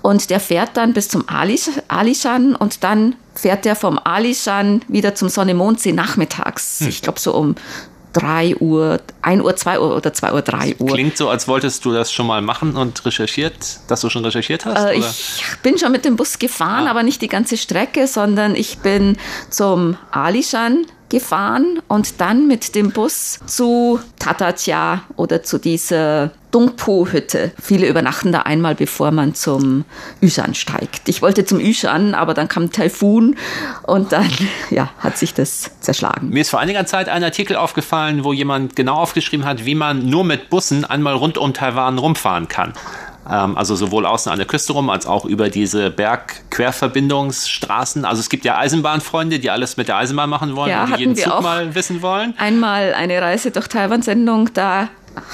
Und 0.00 0.30
der 0.30 0.40
fährt 0.40 0.76
dann 0.76 0.94
bis 0.94 1.08
zum 1.08 1.28
Alishan 1.28 2.54
und 2.54 2.82
dann 2.82 3.16
fährt 3.34 3.64
der 3.64 3.76
vom 3.76 3.98
Alishan 4.02 4.82
wieder 4.88 5.14
zum 5.14 5.28
Sonne-Mondsee 5.28 5.92
nachmittags. 5.92 6.80
Hm. 6.80 6.88
Ich 6.88 7.02
glaube 7.02 7.20
so 7.20 7.34
um 7.34 7.56
3 8.12 8.56
Uhr, 8.56 9.00
1 9.22 9.42
Uhr, 9.42 9.56
2 9.56 9.80
Uhr 9.80 9.96
oder 9.96 10.12
2 10.12 10.32
Uhr, 10.32 10.42
3 10.42 10.76
Uhr. 10.78 10.92
Klingt 10.92 11.16
so, 11.16 11.28
als 11.28 11.48
wolltest 11.48 11.84
du 11.84 11.92
das 11.92 12.12
schon 12.12 12.26
mal 12.26 12.42
machen 12.42 12.76
und 12.76 13.04
recherchiert, 13.04 13.80
dass 13.88 14.02
du 14.02 14.10
schon 14.10 14.24
recherchiert 14.24 14.64
hast? 14.66 14.84
Äh, 14.84 14.94
ich 14.94 15.42
bin 15.62 15.78
schon 15.78 15.92
mit 15.92 16.04
dem 16.04 16.16
Bus 16.16 16.38
gefahren, 16.38 16.86
ah. 16.86 16.90
aber 16.90 17.02
nicht 17.02 17.22
die 17.22 17.28
ganze 17.28 17.56
Strecke, 17.56 18.06
sondern 18.06 18.54
ich 18.54 18.78
bin 18.78 19.16
zum 19.50 19.96
Alishan 20.10 20.86
gefahren 21.12 21.80
und 21.86 22.20
dann 22.20 22.48
mit 22.48 22.74
dem 22.74 22.90
Bus 22.90 23.38
zu 23.46 24.00
Tatatia 24.18 25.02
oder 25.14 25.42
zu 25.44 25.58
dieser 25.58 26.32
Dongpo-Hütte. 26.50 27.52
Viele 27.60 27.86
übernachten 27.86 28.32
da 28.32 28.40
einmal, 28.40 28.74
bevor 28.74 29.10
man 29.10 29.34
zum 29.34 29.84
Yushan 30.20 30.54
steigt. 30.54 31.08
Ich 31.08 31.22
wollte 31.22 31.44
zum 31.44 31.60
Yushan, 31.60 32.14
aber 32.14 32.34
dann 32.34 32.48
kam 32.48 32.72
Taifun 32.72 33.36
und 33.82 34.12
dann 34.12 34.28
ja, 34.70 34.90
hat 34.98 35.18
sich 35.18 35.34
das 35.34 35.70
zerschlagen. 35.80 36.30
Mir 36.30 36.40
ist 36.40 36.50
vor 36.50 36.60
einiger 36.60 36.86
Zeit 36.86 37.08
ein 37.08 37.22
Artikel 37.22 37.56
aufgefallen, 37.56 38.24
wo 38.24 38.32
jemand 38.32 38.74
genau 38.74 38.96
aufgeschrieben 38.96 39.46
hat, 39.46 39.64
wie 39.66 39.74
man 39.74 40.06
nur 40.06 40.24
mit 40.24 40.50
Bussen 40.50 40.84
einmal 40.84 41.14
rund 41.14 41.38
um 41.38 41.52
Taiwan 41.52 41.98
rumfahren 41.98 42.48
kann. 42.48 42.72
Ähm, 43.28 43.56
also 43.56 43.76
sowohl 43.76 44.06
außen 44.06 44.32
an 44.32 44.38
der 44.38 44.46
Küste 44.46 44.72
rum 44.72 44.90
als 44.90 45.06
auch 45.06 45.24
über 45.24 45.48
diese 45.48 45.90
Bergquerverbindungsstraßen. 45.90 48.04
Also 48.04 48.20
es 48.20 48.28
gibt 48.28 48.44
ja 48.44 48.58
Eisenbahnfreunde, 48.58 49.38
die 49.38 49.50
alles 49.50 49.76
mit 49.76 49.86
der 49.88 49.96
Eisenbahn 49.96 50.30
machen 50.30 50.56
wollen 50.56 50.70
ja, 50.70 50.84
und 50.84 50.96
die 50.96 51.00
jeden 51.00 51.16
Zug 51.16 51.40
mal 51.40 51.74
wissen 51.74 52.02
wollen. 52.02 52.34
Einmal 52.38 52.94
eine 52.94 53.20
Reise 53.20 53.50
durch 53.50 53.68
Taiwan-Sendung, 53.68 54.50
da 54.54 54.88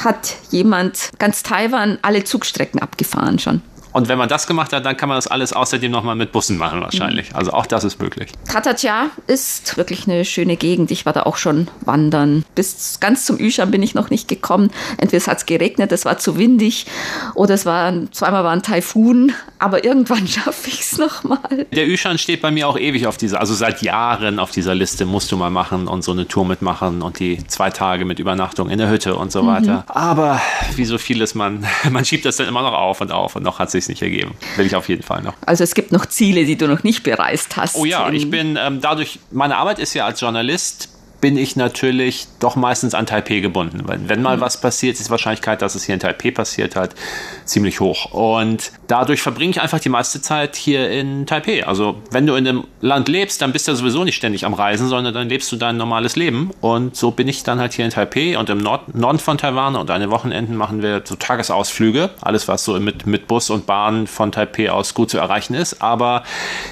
hat 0.04 0.34
jemand 0.50 1.10
ganz 1.18 1.42
Taiwan 1.42 1.98
alle 2.02 2.24
Zugstrecken 2.24 2.82
abgefahren 2.82 3.38
schon. 3.38 3.62
Und 3.92 4.08
wenn 4.08 4.18
man 4.18 4.28
das 4.28 4.46
gemacht 4.46 4.72
hat, 4.72 4.84
dann 4.84 4.96
kann 4.96 5.08
man 5.08 5.16
das 5.16 5.26
alles 5.26 5.52
außerdem 5.52 5.90
nochmal 5.90 6.16
mit 6.16 6.32
Bussen 6.32 6.58
machen 6.58 6.80
wahrscheinlich. 6.80 7.34
Also 7.34 7.52
auch 7.52 7.66
das 7.66 7.84
ist 7.84 8.00
möglich. 8.00 8.30
Katatja 8.48 9.06
ist 9.26 9.76
wirklich 9.76 10.06
eine 10.06 10.24
schöne 10.24 10.56
Gegend. 10.56 10.90
Ich 10.90 11.06
war 11.06 11.12
da 11.12 11.22
auch 11.22 11.36
schon 11.36 11.68
wandern. 11.80 12.44
Bis 12.54 12.98
ganz 13.00 13.24
zum 13.24 13.38
Üschan 13.38 13.70
bin 13.70 13.82
ich 13.82 13.94
noch 13.94 14.10
nicht 14.10 14.28
gekommen. 14.28 14.70
Entweder 14.98 15.24
hat 15.26 15.38
es 15.38 15.46
geregnet, 15.46 15.92
es 15.92 16.04
war 16.04 16.18
zu 16.18 16.38
windig 16.38 16.86
oder 17.34 17.54
es 17.54 17.66
war 17.66 17.92
zweimal 18.12 18.44
war 18.44 18.52
ein 18.52 18.62
Taifun. 18.62 19.32
Aber 19.58 19.84
irgendwann 19.84 20.26
schaffe 20.28 20.68
ich 20.68 20.80
es 20.80 20.98
nochmal. 20.98 21.66
Der 21.72 21.86
Üschan 21.86 22.18
steht 22.18 22.42
bei 22.42 22.50
mir 22.50 22.68
auch 22.68 22.78
ewig 22.78 23.06
auf 23.06 23.16
dieser, 23.16 23.40
also 23.40 23.54
seit 23.54 23.82
Jahren 23.82 24.38
auf 24.38 24.50
dieser 24.50 24.74
Liste 24.74 25.06
musst 25.06 25.32
du 25.32 25.36
mal 25.36 25.50
machen 25.50 25.88
und 25.88 26.02
so 26.02 26.12
eine 26.12 26.28
Tour 26.28 26.44
mitmachen 26.44 27.02
und 27.02 27.18
die 27.18 27.38
zwei 27.46 27.70
Tage 27.70 28.04
mit 28.04 28.18
Übernachtung 28.18 28.70
in 28.70 28.78
der 28.78 28.90
Hütte 28.90 29.16
und 29.16 29.32
so 29.32 29.46
weiter. 29.46 29.78
Mhm. 29.78 29.82
Aber 29.88 30.40
wie 30.76 30.84
so 30.84 30.98
vieles, 30.98 31.34
man, 31.34 31.66
man 31.90 32.04
schiebt 32.04 32.24
das 32.24 32.36
dann 32.36 32.48
immer 32.48 32.62
noch 32.62 32.74
auf 32.74 33.00
und 33.00 33.12
auf 33.12 33.36
und 33.36 33.42
noch 33.42 33.58
hat 33.58 33.70
sich 33.80 33.88
nicht 33.88 34.02
ergeben. 34.02 34.34
Will 34.56 34.66
ich 34.66 34.76
auf 34.76 34.88
jeden 34.88 35.02
Fall 35.02 35.22
noch. 35.22 35.34
Also 35.46 35.64
es 35.64 35.74
gibt 35.74 35.92
noch 35.92 36.06
Ziele, 36.06 36.44
die 36.44 36.56
du 36.56 36.66
noch 36.66 36.82
nicht 36.82 37.02
bereist 37.02 37.56
hast. 37.56 37.76
Oh 37.76 37.84
ja, 37.84 38.10
ich 38.10 38.30
bin 38.30 38.58
ähm, 38.60 38.80
dadurch, 38.80 39.18
meine 39.30 39.56
Arbeit 39.56 39.78
ist 39.78 39.94
ja 39.94 40.06
als 40.06 40.20
Journalist 40.20 40.88
bin 41.20 41.36
ich 41.36 41.56
natürlich 41.56 42.26
doch 42.38 42.56
meistens 42.56 42.94
an 42.94 43.06
Taipei 43.06 43.40
gebunden. 43.40 43.82
Weil 43.84 44.08
wenn 44.08 44.22
mal 44.22 44.36
mhm. 44.36 44.40
was 44.40 44.60
passiert, 44.60 44.96
ist 44.98 45.06
die 45.06 45.10
Wahrscheinlichkeit, 45.10 45.62
dass 45.62 45.74
es 45.74 45.84
hier 45.84 45.94
in 45.94 46.00
Taipei 46.00 46.30
passiert 46.30 46.76
hat, 46.76 46.94
ziemlich 47.44 47.80
hoch. 47.80 48.12
Und 48.12 48.72
dadurch 48.86 49.20
verbringe 49.22 49.50
ich 49.50 49.60
einfach 49.60 49.80
die 49.80 49.88
meiste 49.88 50.22
Zeit 50.22 50.56
hier 50.56 50.90
in 50.90 51.26
Taipei. 51.26 51.66
Also 51.66 51.96
wenn 52.10 52.26
du 52.26 52.34
in 52.34 52.46
einem 52.46 52.64
Land 52.80 53.08
lebst, 53.08 53.42
dann 53.42 53.52
bist 53.52 53.66
du 53.66 53.74
sowieso 53.74 54.04
nicht 54.04 54.16
ständig 54.16 54.44
am 54.44 54.54
Reisen, 54.54 54.88
sondern 54.88 55.12
dann 55.12 55.28
lebst 55.28 55.50
du 55.50 55.56
dein 55.56 55.76
normales 55.76 56.14
Leben. 56.16 56.50
Und 56.60 56.96
so 56.96 57.10
bin 57.10 57.26
ich 57.26 57.42
dann 57.42 57.58
halt 57.58 57.72
hier 57.72 57.84
in 57.84 57.90
Taipei 57.90 58.38
und 58.38 58.48
im 58.50 58.58
Nord 58.58 58.94
Norden 58.94 59.18
von 59.18 59.38
Taiwan. 59.38 59.76
Und 59.76 59.90
an 59.90 60.00
den 60.00 60.10
Wochenenden 60.10 60.56
machen 60.56 60.82
wir 60.82 61.02
so 61.04 61.16
Tagesausflüge. 61.16 62.10
Alles, 62.20 62.46
was 62.46 62.64
so 62.64 62.78
mit, 62.78 63.06
mit 63.06 63.26
Bus 63.26 63.50
und 63.50 63.66
Bahn 63.66 64.06
von 64.06 64.30
Taipei 64.30 64.70
aus 64.70 64.94
gut 64.94 65.10
zu 65.10 65.18
erreichen 65.18 65.54
ist. 65.54 65.82
Aber 65.82 66.22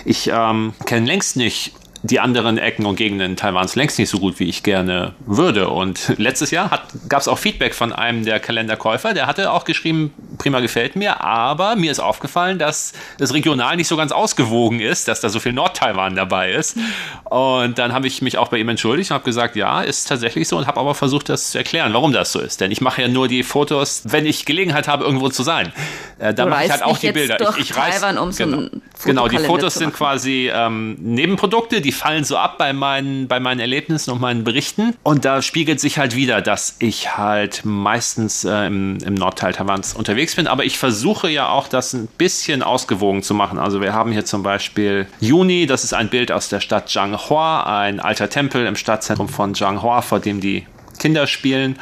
ich 0.05 0.31
ähm, 0.33 0.73
kenne 0.85 1.07
längst 1.07 1.37
nicht 1.37 1.73
die 2.07 2.21
anderen 2.21 2.59
Ecken 2.59 2.87
und 2.87 2.97
Gegenden 2.97 3.37
Taiwans 3.37 3.77
längst 3.77 3.99
nicht 3.99 4.09
so 4.09 4.19
gut, 4.19 4.39
wie 4.39 4.49
ich 4.49 4.63
gerne 4.63 5.15
würde. 5.27 5.69
Und 5.69 6.15
letztes 6.19 6.51
Jahr 6.51 6.87
gab 7.09 7.21
es 7.21 7.29
auch 7.29 7.39
Feedback 7.39 7.75
von 7.75 7.93
einem 7.93 8.25
der 8.25 8.41
Kalenderkäufer, 8.41 9.15
der 9.15 9.27
hatte 9.27 9.51
auch 9.51 9.65
geschrieben, 9.65 10.13
prima 10.47 10.61
gefällt 10.61 10.95
mir, 10.95 11.25
aber 11.25 11.75
mir 11.75 11.91
ist 11.91 11.99
aufgefallen, 11.99 12.61
dass 12.61 12.93
es 13.19 13.35
regional 13.35 13.75
nicht 13.75 13.89
so 13.89 13.97
ganz 13.97 14.13
ausgewogen 14.13 14.79
ist, 14.79 15.09
dass 15.09 15.21
da 15.21 15.29
so 15.29 15.41
viel 15.41 15.53
Nord-Taiwan 15.53 16.15
dabei 16.15 16.53
ist. 16.53 16.77
Und 17.25 17.79
dann 17.79 17.93
habe 17.93 18.07
ich 18.07 18.23
mich 18.23 18.39
auch 18.39 18.47
bei 18.47 18.59
ihm 18.59 18.69
entschuldigt 18.69 19.11
und 19.11 19.17
habe 19.17 19.25
gesagt, 19.25 19.57
ja, 19.57 19.81
ist 19.81 20.07
tatsächlich 20.07 20.47
so 20.47 20.57
und 20.57 20.69
habe 20.69 20.79
aber 20.79 20.95
versucht, 20.95 21.31
das 21.31 21.51
zu 21.51 21.59
erklären, 21.59 21.93
warum 21.95 22.13
das 22.13 22.31
so 22.31 22.39
ist. 22.39 22.61
Denn 22.61 22.71
ich 22.71 22.81
mache 22.81 23.03
ja 23.03 23.09
nur 23.09 23.27
die 23.27 23.43
Fotos, 23.43 24.03
wenn 24.05 24.25
ich 24.25 24.45
Gelegenheit 24.45 24.87
habe, 24.87 25.03
irgendwo 25.03 25.29
zu 25.31 25.43
sein. 25.43 25.73
Äh, 26.21 26.33
da 26.33 26.47
mache 26.47 26.67
ich 26.67 26.71
halt 26.71 26.85
auch 26.85 26.97
die 26.97 27.11
Bilder. 27.11 27.39
ich, 27.41 27.71
ich 27.71 27.77
reise, 27.77 28.03
Taiwan, 28.03 28.19
um 28.19 28.31
genau, 28.31 28.61
so 28.63 28.71
genau, 29.05 29.27
die 29.27 29.39
Fotos 29.39 29.75
sind 29.75 29.95
quasi 29.95 30.49
ähm, 30.55 30.97
Nebenprodukte, 31.01 31.81
die 31.81 31.91
fallen 31.91 32.23
so 32.23 32.37
ab 32.37 32.57
bei 32.57 32.73
meinen, 32.73 33.27
bei 33.27 33.41
meinen 33.41 33.59
Erlebnissen 33.59 34.13
und 34.13 34.21
meinen 34.21 34.45
Berichten. 34.45 34.95
Und 35.03 35.25
da 35.25 35.43
spiegelt 35.43 35.81
sich 35.81 35.99
halt 35.99 36.15
wieder, 36.15 36.41
dass 36.41 36.77
ich 36.79 37.17
halt 37.17 37.65
meistens 37.65 38.45
äh, 38.45 38.67
im, 38.69 38.99
im 38.99 39.15
Nordteil 39.15 39.53
Taiwans 39.53 39.95
unterwegs 39.95 40.36
bin. 40.37 40.47
Aber 40.47 40.65
ich 40.65 40.79
versuche 40.79 41.29
ja 41.29 41.49
auch, 41.49 41.69
das 41.69 41.93
ein 41.93 42.07
bisschen 42.07 42.63
ausgewogen 42.63 43.23
zu 43.23 43.35
machen. 43.35 43.59
Also 43.59 43.81
wir 43.81 43.93
haben 43.93 44.13
hier 44.13 44.25
zum 44.25 44.43
Beispiel 44.43 45.07
Juni, 45.21 45.67
das 45.67 45.85
ist 45.85 45.95
ein 45.95 46.09
Bild 46.09 46.31
aus 46.31 46.49
der 46.49 46.61
Stadt 46.61 46.89
Zhanghua, 46.89 47.65
ein 47.81 48.01
alter 48.01 48.31
Tempel 48.31 48.67
im 48.67 48.77
Stadtzentrum 48.77 49.29
von 49.29 49.55
Zhanghua, 49.55 50.03
vor 50.03 50.21
dem 50.21 50.41
die 50.41 50.67
Kinder 50.99 51.27
spielen. 51.27 51.79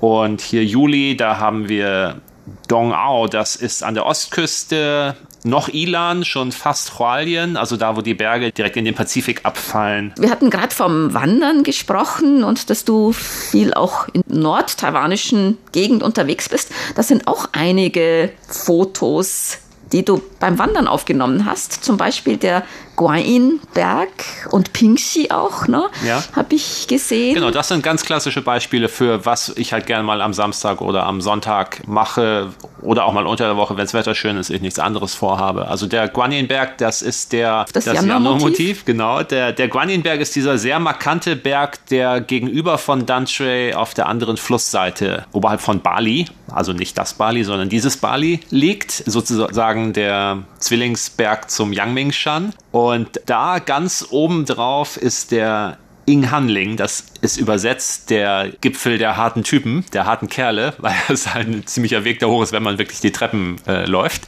Und 0.00 0.40
hier 0.40 0.64
Juli, 0.64 1.16
da 1.16 1.38
haben 1.38 1.68
wir 1.68 2.20
Dongao, 2.68 3.26
das 3.26 3.56
ist 3.56 3.82
an 3.82 3.94
der 3.94 4.06
Ostküste 4.06 5.16
noch 5.46 5.68
Ilan, 5.68 6.24
schon 6.24 6.52
fast 6.52 6.98
Hualien, 6.98 7.56
also 7.56 7.76
da, 7.76 7.96
wo 7.96 8.02
die 8.02 8.14
Berge 8.14 8.52
direkt 8.52 8.76
in 8.76 8.84
den 8.84 8.94
Pazifik 8.94 9.40
abfallen. 9.44 10.12
Wir 10.18 10.30
hatten 10.30 10.50
gerade 10.50 10.74
vom 10.74 11.14
Wandern 11.14 11.62
gesprochen 11.62 12.44
und 12.44 12.68
dass 12.70 12.84
du 12.84 13.12
viel 13.12 13.72
auch 13.74 14.08
in 14.12 14.22
nordtaiwanischen 14.26 15.58
Gegend 15.72 16.02
unterwegs 16.02 16.48
bist. 16.48 16.70
Das 16.94 17.08
sind 17.08 17.26
auch 17.26 17.48
einige 17.52 18.30
Fotos 18.48 19.58
die 19.92 20.04
du 20.04 20.20
beim 20.40 20.58
Wandern 20.58 20.88
aufgenommen 20.88 21.44
hast. 21.44 21.84
Zum 21.84 21.96
Beispiel 21.96 22.36
der 22.36 22.64
Guayin-Berg 22.96 24.10
und 24.50 24.72
Pingxi 24.72 25.28
auch, 25.30 25.68
ne? 25.68 25.84
Ja. 26.06 26.22
Habe 26.34 26.54
ich 26.54 26.86
gesehen. 26.88 27.34
Genau, 27.34 27.50
das 27.50 27.68
sind 27.68 27.82
ganz 27.82 28.04
klassische 28.04 28.42
Beispiele 28.42 28.88
für 28.88 29.24
was 29.24 29.52
ich 29.56 29.72
halt 29.72 29.86
gerne 29.86 30.02
mal 30.02 30.22
am 30.22 30.32
Samstag 30.32 30.80
oder 30.80 31.04
am 31.04 31.20
Sonntag 31.20 31.86
mache 31.86 32.48
oder 32.80 33.04
auch 33.04 33.12
mal 33.12 33.26
unter 33.26 33.46
der 33.46 33.56
Woche, 33.56 33.76
wenn 33.76 33.84
das 33.84 33.94
Wetter 33.94 34.14
schön 34.14 34.36
ist, 34.36 34.50
ich 34.50 34.62
nichts 34.62 34.78
anderes 34.78 35.14
vorhabe. 35.14 35.68
Also 35.68 35.86
der 35.86 36.08
Guanyin-Berg, 36.08 36.78
das 36.78 37.02
ist 37.02 37.32
der 37.32 37.66
das, 37.72 37.84
das 37.84 37.94
Yano-Motiv. 37.94 38.84
Genau, 38.84 39.22
der, 39.22 39.52
der 39.52 39.68
Guanyin-Berg 39.68 40.20
ist 40.20 40.34
dieser 40.34 40.58
sehr 40.58 40.78
markante 40.78 41.36
Berg, 41.36 41.86
der 41.86 42.20
gegenüber 42.20 42.78
von 42.78 43.06
Danshui 43.06 43.74
auf 43.74 43.94
der 43.94 44.06
anderen 44.06 44.36
Flussseite, 44.36 45.26
oberhalb 45.32 45.60
von 45.60 45.80
Bali, 45.80 46.26
also 46.52 46.72
nicht 46.72 46.96
das 46.96 47.14
Bali, 47.14 47.44
sondern 47.44 47.68
dieses 47.68 47.96
Bali 47.96 48.40
liegt, 48.50 48.90
sozusagen 48.90 49.92
der 49.92 50.44
Zwillingsberg 50.58 51.50
zum 51.50 51.72
Yangmingshan. 51.72 52.52
Und 52.76 53.22
da 53.24 53.58
ganz 53.58 54.08
oben 54.10 54.44
drauf 54.44 54.98
ist 54.98 55.30
der 55.30 55.78
Ing 56.04 56.30
Hanling, 56.30 56.76
das 56.76 57.06
ist 57.22 57.38
übersetzt 57.38 58.10
der 58.10 58.50
Gipfel 58.60 58.98
der 58.98 59.16
harten 59.16 59.44
Typen, 59.44 59.86
der 59.94 60.04
harten 60.04 60.28
Kerle, 60.28 60.74
weil 60.78 60.92
es 61.08 61.32
halt 61.32 61.48
ein 61.48 61.66
ziemlicher 61.66 62.04
Weg 62.04 62.18
da 62.18 62.26
hoch 62.26 62.42
ist, 62.42 62.52
wenn 62.52 62.62
man 62.62 62.76
wirklich 62.76 63.00
die 63.00 63.12
Treppen 63.12 63.56
äh, 63.66 63.86
läuft. 63.86 64.26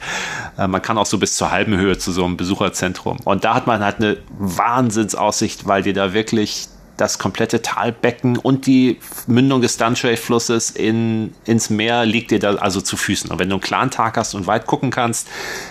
Äh, 0.57 0.67
man 0.67 0.81
kann 0.81 0.97
auch 0.97 1.05
so 1.05 1.19
bis 1.19 1.37
zur 1.37 1.51
halben 1.51 1.77
Höhe 1.77 1.99
zu 1.99 2.11
so 2.11 2.25
einem 2.25 2.37
Besucherzentrum. 2.37 3.17
Und 3.23 3.43
da 3.43 3.53
hat 3.53 3.67
man 3.67 3.83
halt 3.83 3.97
eine 3.97 4.17
Wahnsinnsaussicht, 4.39 5.67
weil 5.67 5.83
die 5.83 5.93
da 5.93 6.13
wirklich 6.13 6.69
das 6.99 7.17
komplette 7.17 7.61
Talbecken 7.61 8.37
und 8.37 8.65
die 8.65 8.99
Mündung 9.25 9.61
des 9.61 9.77
Danshui-Flusses 9.77 10.71
in, 10.71 11.33
ins 11.45 11.69
Meer 11.69 12.05
liegt 12.05 12.31
dir 12.31 12.39
da 12.39 12.55
also 12.55 12.81
zu 12.81 12.97
Füßen. 12.97 13.31
Und 13.31 13.39
wenn 13.39 13.47
du 13.47 13.55
einen 13.55 13.61
klaren 13.61 13.91
Tag 13.91 14.17
hast 14.17 14.33
und 14.33 14.47
weit 14.47 14.65
gucken 14.65 14.91
kannst, 14.91 15.27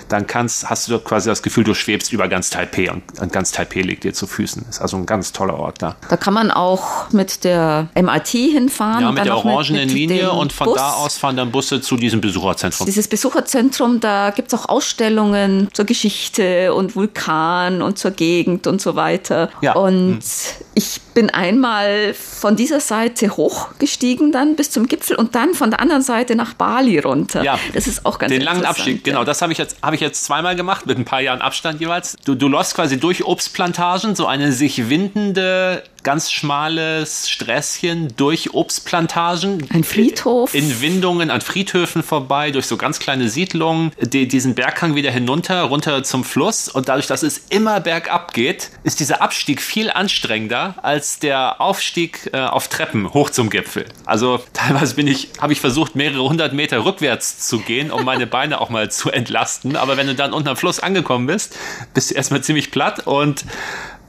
dann 0.09 0.27
kannst, 0.27 0.69
hast 0.69 0.89
du 0.89 0.99
quasi 0.99 1.29
das 1.29 1.43
Gefühl, 1.43 1.65
du 1.65 1.75
schwebst 1.75 2.13
über 2.13 2.29
ganz 2.29 2.51
Taipei 2.51 2.91
und, 2.91 3.03
und 3.21 3.33
ganz 3.33 3.53
Taipei 3.53 3.81
liegt 3.83 4.05
dir 4.05 4.13
zu 4.13 4.27
Füßen. 4.27 4.67
Ist 4.69 4.81
also 4.81 4.97
ein 4.97 5.07
ganz 5.07 5.33
toller 5.33 5.59
Ort 5.59 5.83
da. 5.83 5.97
Da 6.09 6.17
kann 6.17 6.35
man 6.35 6.51
auch 6.51 7.11
mit 7.13 7.45
der 7.45 7.89
MRT 7.95 8.29
hinfahren. 8.29 9.03
Ja, 9.03 9.13
mit 9.13 9.25
der 9.25 9.37
orangenen 9.37 9.87
mit, 9.87 9.89
mit 9.89 9.95
Linie 9.95 10.33
und 10.33 10.53
von 10.53 10.67
Bus. 10.67 10.77
da 10.77 10.93
aus 10.93 11.19
fahren 11.19 11.37
dann 11.37 11.53
Busse 11.53 11.81
zu 11.81 11.97
diesem 11.97 12.21
Besucherzentrum. 12.21 12.87
Dieses 12.87 13.09
Besucherzentrum, 13.09 14.01
da 14.01 14.31
gibt 14.31 14.53
es 14.53 14.59
auch 14.59 14.69
Ausstellungen 14.69 15.69
zur 15.73 15.85
Geschichte 15.85 16.75
und 16.75 16.97
Vulkan 16.97 17.83
und 17.83 17.99
zur 17.99 18.13
Gegend 18.13 18.67
und 18.67 18.81
so 18.81 18.97
weiter. 18.97 19.51
Ja. 19.61 19.75
Und 19.75 20.23
hm. 20.23 20.67
ich 20.75 21.01
bin 21.15 21.31
einmal 21.31 22.15
von 22.15 22.55
dieser 22.55 22.81
Seite 22.81 23.37
hochgestiegen 23.37 24.31
dann 24.31 24.57
bis 24.57 24.71
zum 24.71 24.87
Gipfel 24.87 25.17
und 25.17 25.35
dann 25.35 25.55
von 25.55 25.71
der 25.71 25.81
anderen 25.81 26.03
Seite 26.03 26.37
nach 26.37 26.55
Bali 26.55 26.99
runter. 26.99 27.43
Ja, 27.43 27.59
das 27.75 27.87
ist 27.87 28.07
auch 28.07 28.19
ganz 28.19 28.33
Den 28.33 28.43
langen 28.43 28.65
Abstieg, 28.65 29.03
genau, 29.03 29.25
das 29.25 29.43
habe 29.43 29.53
ich 29.53 29.59
jetzt 29.59 29.77
habe 29.83 29.97
ich 29.97 29.98
jetzt 30.01 30.25
zweimal 30.25 30.57
gemacht 30.57 30.87
mit 30.87 30.99
ein 30.99 31.05
paar 31.05 31.21
Jahren 31.21 31.41
Abstand 31.41 31.81
jeweils. 31.81 32.17
Du, 32.25 32.35
du 32.35 32.49
läufst 32.49 32.75
quasi 32.75 32.99
durch 32.99 33.25
Obstplantagen, 33.25 34.15
so 34.15 34.27
eine 34.27 34.53
sich 34.53 34.89
windende 34.89 35.83
ganz 36.03 36.31
schmales 36.31 37.29
Sträßchen 37.29 38.15
durch 38.17 38.55
Obstplantagen. 38.55 39.69
Ein 39.71 39.85
Friedhof. 39.85 40.55
In 40.55 40.81
Windungen 40.81 41.31
an 41.31 41.41
Friedhöfen 41.41 42.03
vorbei, 42.03 42.51
durch 42.51 42.67
so 42.67 42.77
ganz 42.77 42.99
kleine 42.99 43.29
Siedlungen, 43.29 43.93
die, 44.01 44.29
diesen 44.29 44.55
Berghang 44.55 44.95
wieder 44.95 45.11
hinunter, 45.11 45.63
runter 45.63 46.03
zum 46.05 46.25
Fluss. 46.25 46.69
Und 46.69 46.89
dadurch, 46.89 47.07
dass 47.07 47.23
es 47.23 47.39
immer 47.51 47.81
bergab 47.81 48.33
geht, 48.35 48.71
ist 48.85 49.01
dieser 49.01 49.23
Abstieg 49.23 49.61
viel 49.61 49.91
anstrengender 49.91 50.77
als 50.83 51.19
der 51.19 51.61
Aufstieg 51.61 52.31
äh, 52.33 52.39
auf 52.39 52.69
Treppen 52.69 53.13
hoch 53.13 53.31
zum 53.31 53.51
Gipfel. 53.51 53.85
Also 54.05 54.41
teilweise 54.53 54.95
bin 54.95 55.07
ich, 55.07 55.29
habe 55.41 55.53
ich 55.53 55.61
versucht, 55.61 55.95
mehrere 55.95 56.29
hundert 56.29 56.53
Meter 56.53 56.85
rückwärts 56.85 57.47
zu 57.47 57.61
gehen, 57.61 57.91
um 57.91 58.05
meine 58.05 58.27
Beine 58.39 58.61
auch 58.61 58.71
mal 58.71 58.91
zu 58.91 59.11
entlasten. 59.11 59.77
Aber 59.77 59.97
wenn 59.97 60.07
du 60.07 60.15
dann 60.15 60.33
unten 60.33 60.49
am 60.49 60.57
Fluss 60.57 60.81
angekommen 60.81 61.27
bist, 61.27 61.57
bist 61.95 62.11
du 62.11 62.15
erstmal 62.15 62.43
ziemlich 62.43 62.71
platt 62.71 63.07
und 63.07 63.45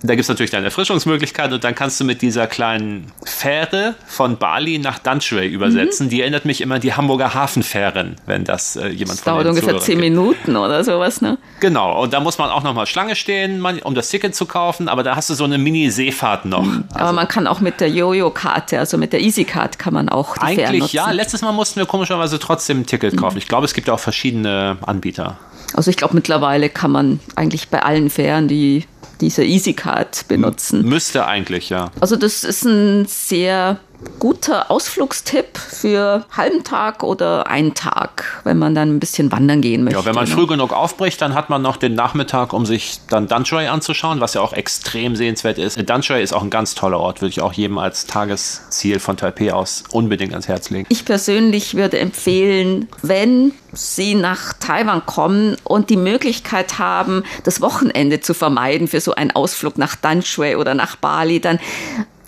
da 0.02 0.16
gibt 0.16 0.22
es 0.22 0.30
natürlich 0.30 0.52
dann 0.52 0.64
Erfrischungsmöglichkeiten 0.64 1.54
und 1.54 1.64
dann 1.64 1.76
kannst 1.76 2.00
du 2.00 2.06
mit 2.06 2.22
dieser 2.22 2.48
kleinen 2.48 3.12
Fähre 3.26 3.96
von 4.06 4.38
Bali 4.38 4.80
nach 4.80 5.00
Danshui 5.00 5.48
übersetzen. 5.48 6.06
Mhm. 6.06 6.10
Die 6.10 6.22
erinnert 6.22 6.46
mich 6.46 6.62
immer 6.62 6.76
an 6.76 6.82
die 6.82 6.94
Hamburger 6.94 7.34
Hafenfähren, 7.34 8.16
wenn 8.26 8.46
das 8.46 8.78
äh, 8.78 8.88
jemand 8.88 9.18
das 9.18 9.22
von 9.22 9.34
dauert 9.34 9.48
ungefähr 9.48 9.78
zehn 9.80 10.00
Minuten 10.00 10.56
oder 10.56 10.84
sowas, 10.84 11.22
ne? 11.22 11.38
Genau, 11.60 12.02
und 12.02 12.14
da 12.14 12.22
muss 12.22 12.38
man 12.38 12.50
auch 12.50 12.64
nochmal 12.64 12.86
Schlange 12.86 13.16
stehen, 13.16 13.66
um 13.84 13.96
das 13.96 14.10
Ticket 14.10 14.36
zu 14.36 14.46
kaufen, 14.46 14.88
aber 14.88 15.04
da 15.04 15.16
hast 15.16 15.30
du 15.30 15.34
so 15.34 15.44
eine 15.44 15.58
Mini-Seefahrt 15.58 16.46
noch. 16.46 16.64
Mhm. 16.64 16.86
Also 16.94 17.06
aber 17.06 17.14
man 17.14 17.28
kann 17.28 17.48
auch 17.48 17.60
mit 17.60 17.82
der 17.82 17.90
Jojo-Karte, 17.90 18.80
also 18.80 18.98
mit 18.98 19.12
der 19.12 19.22
Easy-Card 19.22 19.80
kann 19.80 19.94
man 19.94 20.08
auch 20.08 20.38
die 20.38 20.44
Eigentlich 20.44 20.94
ja, 20.94 21.12
letztes 21.12 21.42
Mal 21.42 21.52
mussten 21.52 21.80
wir 21.80 21.86
komischerweise 21.86 22.40
trotzdem 22.40 22.82
ein 22.82 22.86
Ticket 22.86 23.18
kaufen. 23.18 23.36
Mhm. 23.36 23.40
Ich 23.40 23.48
glaube, 23.48 23.66
es 23.66 23.74
gibt 23.74 23.90
auch 23.90 24.00
verschiedene 24.00 24.78
Anbieter. 24.82 25.38
Also 25.74 25.92
ich 25.92 25.98
glaube, 25.98 26.16
mittlerweile 26.16 26.70
kann 26.70 26.92
man 26.92 27.20
eigentlich 27.36 27.70
bei 27.70 27.84
allen 27.84 28.10
Fähren 28.10 28.48
die 28.48 28.86
diese 29.22 29.44
EasyCard 29.44 29.89
benutzen. 30.28 30.84
Müsste 30.84 31.26
eigentlich, 31.26 31.70
ja. 31.70 31.92
Also 32.00 32.16
das 32.16 32.44
ist 32.44 32.64
ein 32.66 33.06
sehr 33.06 33.80
guter 34.20 34.72
Ausflugstipp 34.72 35.58
für 35.58 36.26
halben 36.36 36.64
Tag 36.64 37.04
oder 37.04 37.48
einen 37.48 37.74
Tag, 37.74 38.42
wenn 38.44 38.58
man 38.58 38.76
dann 38.76 38.96
ein 38.96 39.00
bisschen 39.00 39.32
wandern 39.32 39.62
gehen 39.62 39.84
möchte. 39.84 40.00
Ja, 40.00 40.06
wenn 40.06 40.16
man 40.16 40.28
ne? 40.28 40.34
früh 40.34 40.48
genug 40.48 40.74
aufbricht, 40.74 41.22
dann 41.22 41.34
hat 41.34 41.50
man 41.50 41.62
noch 41.62 41.78
den 41.78 41.96
Nachmittag, 41.96 42.54
um 42.54 42.66
sich 42.66 43.00
dann 43.10 43.28
Danshui 43.28 43.68
anzuschauen, 43.68 44.22
was 44.22 44.34
ja 44.34 44.42
auch 44.42 44.54
extrem 44.54 45.16
sehenswert 45.16 45.58
ist. 45.58 45.78
Danshui 45.90 46.22
ist 46.22 46.34
auch 46.34 46.44
ein 46.44 46.50
ganz 46.50 46.76
toller 46.76 47.00
Ort, 47.00 47.22
würde 47.22 47.32
ich 47.32 47.42
auch 47.42 47.54
jedem 47.54 47.78
als 47.78 48.06
Tagesziel 48.06 49.00
von 49.00 49.18
Taipei 49.18 49.54
aus 49.54 49.84
unbedingt 49.92 50.34
ans 50.34 50.48
Herz 50.48 50.70
legen. 50.70 50.86
Ich 50.90 51.06
persönlich 51.06 51.76
würde 51.76 52.00
empfehlen, 52.00 52.88
wenn 53.02 53.54
Sie 53.72 54.16
nach 54.16 54.54
Taiwan 54.54 55.06
kommen 55.06 55.56
und 55.64 55.92
die 55.92 55.98
Möglichkeit 55.98 56.80
haben, 56.80 57.24
das 57.44 57.62
Wochenende 57.62 58.20
zu 58.20 58.34
vermeiden 58.34 58.88
für 58.88 59.00
so 59.00 59.14
einen 59.14 59.32
Ausflug 59.32 59.78
nach 59.78 59.96
Danshui 59.96 60.56
oder 60.56 60.74
nach 60.74 60.96
Bali, 60.96 61.40
dann 61.40 61.60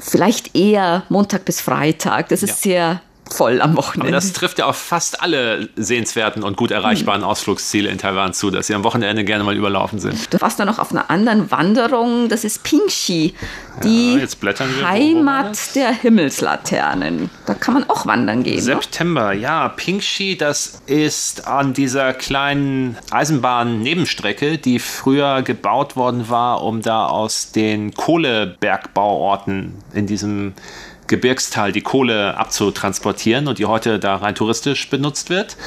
vielleicht 0.01 0.55
eher 0.55 1.03
Montag 1.09 1.45
bis 1.45 1.61
Freitag. 1.61 2.29
Das 2.29 2.43
ist 2.43 2.65
ja. 2.65 2.71
sehr 2.71 3.01
voll 3.31 3.61
am 3.61 3.77
Wochenende. 3.77 4.07
Aber 4.07 4.11
das 4.11 4.33
trifft 4.33 4.59
ja 4.59 4.65
auf 4.65 4.77
fast 4.77 5.21
alle 5.21 5.69
sehenswerten 5.75 6.43
und 6.43 6.57
gut 6.57 6.71
erreichbaren 6.71 7.21
hm. 7.21 7.27
Ausflugsziele 7.27 7.89
in 7.89 7.97
Taiwan 7.97 8.33
zu, 8.33 8.51
dass 8.51 8.67
sie 8.67 8.75
am 8.75 8.83
Wochenende 8.83 9.23
gerne 9.23 9.43
mal 9.43 9.55
überlaufen 9.55 9.99
sind. 9.99 10.33
Du 10.33 10.41
warst 10.41 10.59
da 10.59 10.65
noch 10.65 10.79
auf 10.79 10.91
einer 10.91 11.09
anderen 11.09 11.51
Wanderung, 11.51 12.29
das 12.29 12.43
ist 12.43 12.63
Pingxi, 12.63 13.33
die 13.83 14.15
ja, 14.15 14.87
Heimat 14.87 15.75
der 15.75 15.91
Himmelslaternen. 15.91 17.29
Da 17.45 17.53
kann 17.53 17.73
man 17.73 17.89
auch 17.89 18.05
wandern 18.05 18.43
gehen. 18.43 18.55
Ne? 18.55 18.61
September, 18.61 19.33
ne? 19.33 19.41
ja. 19.41 19.69
Pingxi, 19.69 20.37
das 20.37 20.81
ist 20.85 21.47
an 21.47 21.73
dieser 21.73 22.13
kleinen 22.13 22.97
Eisenbahn-Nebenstrecke, 23.11 24.57
die 24.57 24.79
früher 24.79 25.41
gebaut 25.41 25.95
worden 25.95 26.29
war, 26.29 26.63
um 26.63 26.81
da 26.81 27.07
aus 27.07 27.51
den 27.51 27.93
Kohlebergbauorten 27.93 29.75
in 29.93 30.07
diesem 30.07 30.53
Gebirgstal 31.11 31.73
die 31.73 31.81
Kohle 31.81 32.37
abzutransportieren 32.37 33.49
und 33.49 33.59
die 33.59 33.65
heute 33.65 33.99
da 33.99 34.15
rein 34.15 34.33
touristisch 34.33 34.89
benutzt 34.89 35.29
wird. 35.29 35.57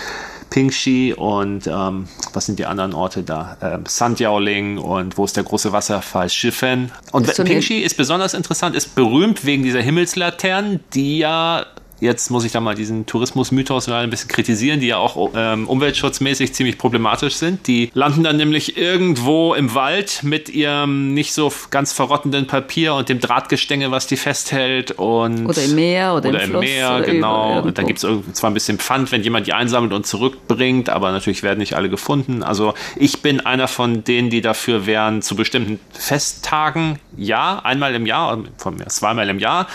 Pingxi 0.48 1.14
und 1.14 1.66
ähm, 1.66 2.08
was 2.32 2.46
sind 2.46 2.58
die 2.58 2.64
anderen 2.64 2.94
Orte 2.94 3.22
da? 3.22 3.58
Ähm, 3.60 3.84
Sanjiaoling 3.86 4.78
und 4.78 5.18
wo 5.18 5.24
ist 5.24 5.36
der 5.36 5.44
große 5.44 5.72
Wasserfall? 5.72 6.30
Shifen. 6.30 6.92
Und 7.12 7.26
Pingxi 7.44 7.80
ist 7.80 7.96
besonders 7.96 8.32
interessant, 8.32 8.74
ist 8.74 8.94
berühmt 8.94 9.44
wegen 9.44 9.62
dieser 9.64 9.82
Himmelslaternen, 9.82 10.80
die 10.94 11.18
ja 11.18 11.66
Jetzt 12.04 12.30
muss 12.30 12.44
ich 12.44 12.52
da 12.52 12.60
mal 12.60 12.74
diesen 12.74 13.06
Tourismusmythos 13.06 13.88
ein 13.88 14.10
bisschen 14.10 14.28
kritisieren, 14.28 14.78
die 14.78 14.88
ja 14.88 14.98
auch 14.98 15.30
ähm, 15.34 15.66
umweltschutzmäßig 15.66 16.52
ziemlich 16.52 16.76
problematisch 16.76 17.36
sind. 17.36 17.66
Die 17.66 17.90
landen 17.94 18.22
dann 18.22 18.36
nämlich 18.36 18.76
irgendwo 18.76 19.54
im 19.54 19.74
Wald 19.74 20.22
mit 20.22 20.50
ihrem 20.50 21.14
nicht 21.14 21.32
so 21.32 21.50
ganz 21.70 21.94
verrottenden 21.94 22.46
Papier 22.46 22.92
und 22.92 23.08
dem 23.08 23.20
Drahtgestänge, 23.20 23.90
was 23.90 24.06
die 24.06 24.18
festhält. 24.18 24.90
Und 24.90 25.46
oder 25.46 25.62
im 25.62 25.74
Meer 25.76 26.14
oder, 26.14 26.28
oder 26.28 26.40
im, 26.40 26.44
im 26.44 26.50
Fluss 26.50 26.64
Meer, 26.64 26.90
oder 26.90 27.04
genau. 27.06 27.62
Und 27.62 27.78
da 27.78 27.82
gibt 27.82 28.04
es 28.04 28.34
zwar 28.34 28.50
ein 28.50 28.54
bisschen 28.54 28.78
Pfand, 28.78 29.10
wenn 29.10 29.22
jemand 29.22 29.46
die 29.46 29.54
einsammelt 29.54 29.94
und 29.94 30.06
zurückbringt, 30.06 30.90
aber 30.90 31.10
natürlich 31.10 31.42
werden 31.42 31.60
nicht 31.60 31.74
alle 31.74 31.88
gefunden. 31.88 32.42
Also 32.42 32.74
ich 32.96 33.22
bin 33.22 33.40
einer 33.40 33.66
von 33.66 34.04
denen, 34.04 34.28
die 34.28 34.42
dafür 34.42 34.84
wären, 34.84 35.22
zu 35.22 35.36
bestimmten 35.36 35.80
Festtagen, 35.94 36.98
ja, 37.16 37.60
einmal 37.64 37.94
im 37.94 38.04
Jahr, 38.04 38.38
von 38.58 38.76
mir 38.76 38.88
zweimal 38.88 39.30
im 39.30 39.38
Jahr, 39.38 39.68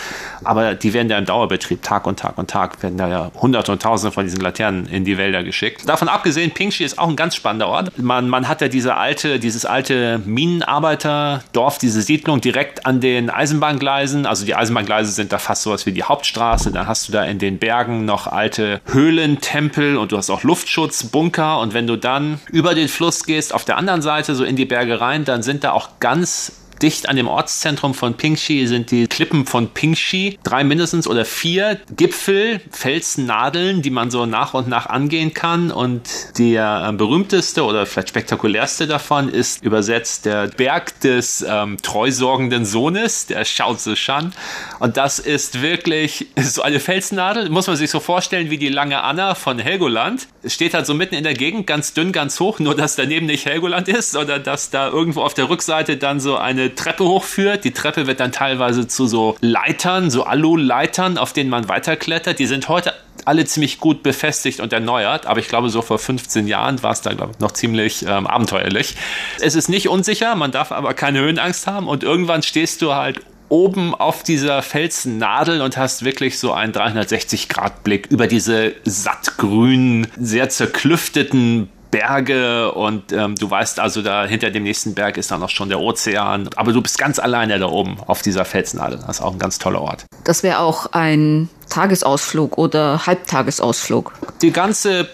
aber 0.44 0.74
die 0.74 0.92
werden 0.92 1.10
ja 1.10 1.18
im 1.18 1.24
Dauerbetrieb, 1.24 1.82
Tag 1.82 2.06
und 2.06 2.19
Tag 2.20 2.36
und 2.38 2.50
Tag 2.50 2.82
werden 2.82 2.98
da 2.98 3.08
ja 3.08 3.30
Hunderte 3.40 3.72
und 3.72 3.80
Tausende 3.80 4.12
von 4.12 4.24
diesen 4.24 4.40
Laternen 4.40 4.86
in 4.86 5.04
die 5.04 5.16
Wälder 5.16 5.42
geschickt. 5.42 5.88
Davon 5.88 6.08
abgesehen, 6.08 6.50
Pingxi 6.50 6.84
ist 6.84 6.98
auch 6.98 7.08
ein 7.08 7.16
ganz 7.16 7.34
spannender 7.34 7.68
Ort. 7.68 7.98
Man, 7.98 8.28
man 8.28 8.46
hat 8.46 8.60
ja 8.60 8.68
diese 8.68 8.96
alte, 8.96 9.38
dieses 9.38 9.64
alte 9.64 10.20
Minenarbeiterdorf, 10.24 11.78
diese 11.78 12.02
Siedlung 12.02 12.40
direkt 12.40 12.84
an 12.84 13.00
den 13.00 13.30
Eisenbahngleisen. 13.30 14.26
Also 14.26 14.44
die 14.44 14.54
Eisenbahngleise 14.54 15.12
sind 15.12 15.32
da 15.32 15.38
fast 15.38 15.62
sowas 15.62 15.86
wie 15.86 15.92
die 15.92 16.02
Hauptstraße. 16.02 16.70
Dann 16.72 16.86
hast 16.86 17.08
du 17.08 17.12
da 17.12 17.24
in 17.24 17.38
den 17.38 17.58
Bergen 17.58 18.04
noch 18.04 18.26
alte 18.26 18.80
Höhlentempel 18.86 19.96
und 19.96 20.12
du 20.12 20.18
hast 20.18 20.28
auch 20.28 20.42
Luftschutzbunker. 20.42 21.58
Und 21.58 21.72
wenn 21.72 21.86
du 21.86 21.96
dann 21.96 22.40
über 22.50 22.74
den 22.74 22.88
Fluss 22.88 23.24
gehst, 23.24 23.54
auf 23.54 23.64
der 23.64 23.78
anderen 23.78 24.02
Seite, 24.02 24.34
so 24.34 24.44
in 24.44 24.56
die 24.56 24.66
Berge 24.66 25.00
rein, 25.00 25.24
dann 25.24 25.42
sind 25.42 25.64
da 25.64 25.72
auch 25.72 25.88
ganz 26.00 26.59
Dicht 26.82 27.08
an 27.08 27.16
dem 27.16 27.28
Ortszentrum 27.28 27.92
von 27.92 28.14
Pingxi 28.14 28.66
sind 28.66 28.90
die 28.90 29.06
Klippen 29.06 29.44
von 29.44 29.68
Pingxi. 29.68 30.38
Drei 30.42 30.64
mindestens 30.64 31.06
oder 31.06 31.24
vier 31.24 31.78
Gipfel, 31.94 32.60
Felsnadeln, 32.70 33.82
die 33.82 33.90
man 33.90 34.10
so 34.10 34.24
nach 34.24 34.54
und 34.54 34.68
nach 34.68 34.86
angehen 34.86 35.34
kann. 35.34 35.70
Und 35.70 36.02
der 36.38 36.88
äh, 36.88 36.92
berühmteste 36.92 37.64
oder 37.64 37.84
vielleicht 37.84 38.08
spektakulärste 38.08 38.86
davon 38.86 39.28
ist 39.28 39.62
übersetzt 39.62 40.24
der 40.24 40.48
Berg 40.48 40.98
des 41.00 41.44
ähm, 41.46 41.76
treusorgenden 41.82 42.64
Sohnes, 42.64 43.26
der 43.26 43.44
Shao 43.44 43.76
Shan. 43.76 44.32
Und 44.78 44.96
das 44.96 45.18
ist 45.18 45.62
wirklich 45.62 46.28
so 46.36 46.62
eine 46.62 46.80
Felsnadel, 46.80 47.50
muss 47.50 47.66
man 47.66 47.76
sich 47.76 47.90
so 47.90 48.00
vorstellen 48.00 48.50
wie 48.50 48.58
die 48.58 48.68
lange 48.68 49.02
Anna 49.02 49.34
von 49.34 49.58
Helgoland. 49.58 50.28
Steht 50.46 50.74
halt 50.74 50.86
so 50.86 50.94
mitten 50.94 51.14
in 51.14 51.24
der 51.24 51.34
Gegend, 51.34 51.66
ganz 51.66 51.92
dünn, 51.92 52.12
ganz 52.12 52.40
hoch, 52.40 52.58
nur 52.58 52.74
dass 52.74 52.96
daneben 52.96 53.26
nicht 53.26 53.44
Helgoland 53.44 53.88
ist, 53.88 54.12
sondern 54.12 54.42
dass 54.42 54.70
da 54.70 54.88
irgendwo 54.88 55.22
auf 55.22 55.34
der 55.34 55.50
Rückseite 55.50 55.98
dann 55.98 56.20
so 56.20 56.36
eine 56.36 56.69
Treppe 56.74 57.04
hochführt. 57.04 57.64
Die 57.64 57.72
Treppe 57.72 58.06
wird 58.06 58.20
dann 58.20 58.32
teilweise 58.32 58.86
zu 58.88 59.06
so 59.06 59.36
Leitern, 59.40 60.10
so 60.10 60.24
Alu-Leitern, 60.24 61.18
auf 61.18 61.32
denen 61.32 61.50
man 61.50 61.68
weiterklettert. 61.68 62.38
Die 62.38 62.46
sind 62.46 62.68
heute 62.68 62.94
alle 63.24 63.44
ziemlich 63.44 63.80
gut 63.80 64.02
befestigt 64.02 64.60
und 64.60 64.72
erneuert, 64.72 65.26
aber 65.26 65.40
ich 65.40 65.48
glaube, 65.48 65.68
so 65.70 65.82
vor 65.82 65.98
15 65.98 66.46
Jahren 66.46 66.82
war 66.82 66.92
es 66.92 67.02
da 67.02 67.10
ich, 67.10 67.18
noch 67.38 67.52
ziemlich 67.52 68.04
ähm, 68.06 68.26
abenteuerlich. 68.26 68.96
Es 69.40 69.54
ist 69.54 69.68
nicht 69.68 69.88
unsicher, 69.88 70.34
man 70.34 70.52
darf 70.52 70.72
aber 70.72 70.94
keine 70.94 71.20
Höhenangst 71.20 71.66
haben 71.66 71.88
und 71.88 72.02
irgendwann 72.02 72.42
stehst 72.42 72.82
du 72.82 72.94
halt 72.94 73.20
oben 73.48 73.94
auf 73.94 74.22
dieser 74.22 74.62
Felsnadel 74.62 75.60
und 75.60 75.76
hast 75.76 76.04
wirklich 76.04 76.38
so 76.38 76.52
einen 76.52 76.72
360-Grad-Blick 76.72 78.06
über 78.06 78.26
diese 78.26 78.74
sattgrünen, 78.84 80.06
sehr 80.18 80.48
zerklüfteten 80.48 81.68
Berge 81.90 82.72
und 82.72 83.12
ähm, 83.12 83.34
du 83.34 83.50
weißt 83.50 83.80
also, 83.80 84.02
da 84.02 84.24
hinter 84.24 84.50
dem 84.50 84.62
nächsten 84.62 84.94
Berg 84.94 85.16
ist 85.16 85.30
dann 85.30 85.42
auch 85.42 85.48
schon 85.48 85.68
der 85.68 85.80
Ozean. 85.80 86.48
Aber 86.56 86.72
du 86.72 86.80
bist 86.82 86.98
ganz 86.98 87.18
alleine 87.18 87.58
da 87.58 87.66
oben 87.66 87.98
auf 88.06 88.22
dieser 88.22 88.44
Felsnadel. 88.44 88.98
Das 89.06 89.18
ist 89.18 89.22
auch 89.22 89.32
ein 89.32 89.38
ganz 89.38 89.58
toller 89.58 89.80
Ort. 89.80 90.06
Das 90.24 90.42
wäre 90.42 90.60
auch 90.60 90.86
ein 90.92 91.48
Tagesausflug 91.68 92.58
oder 92.58 93.06
Halbtagesausflug. 93.06 94.12
Die 94.42 94.52
ganze 94.52 95.08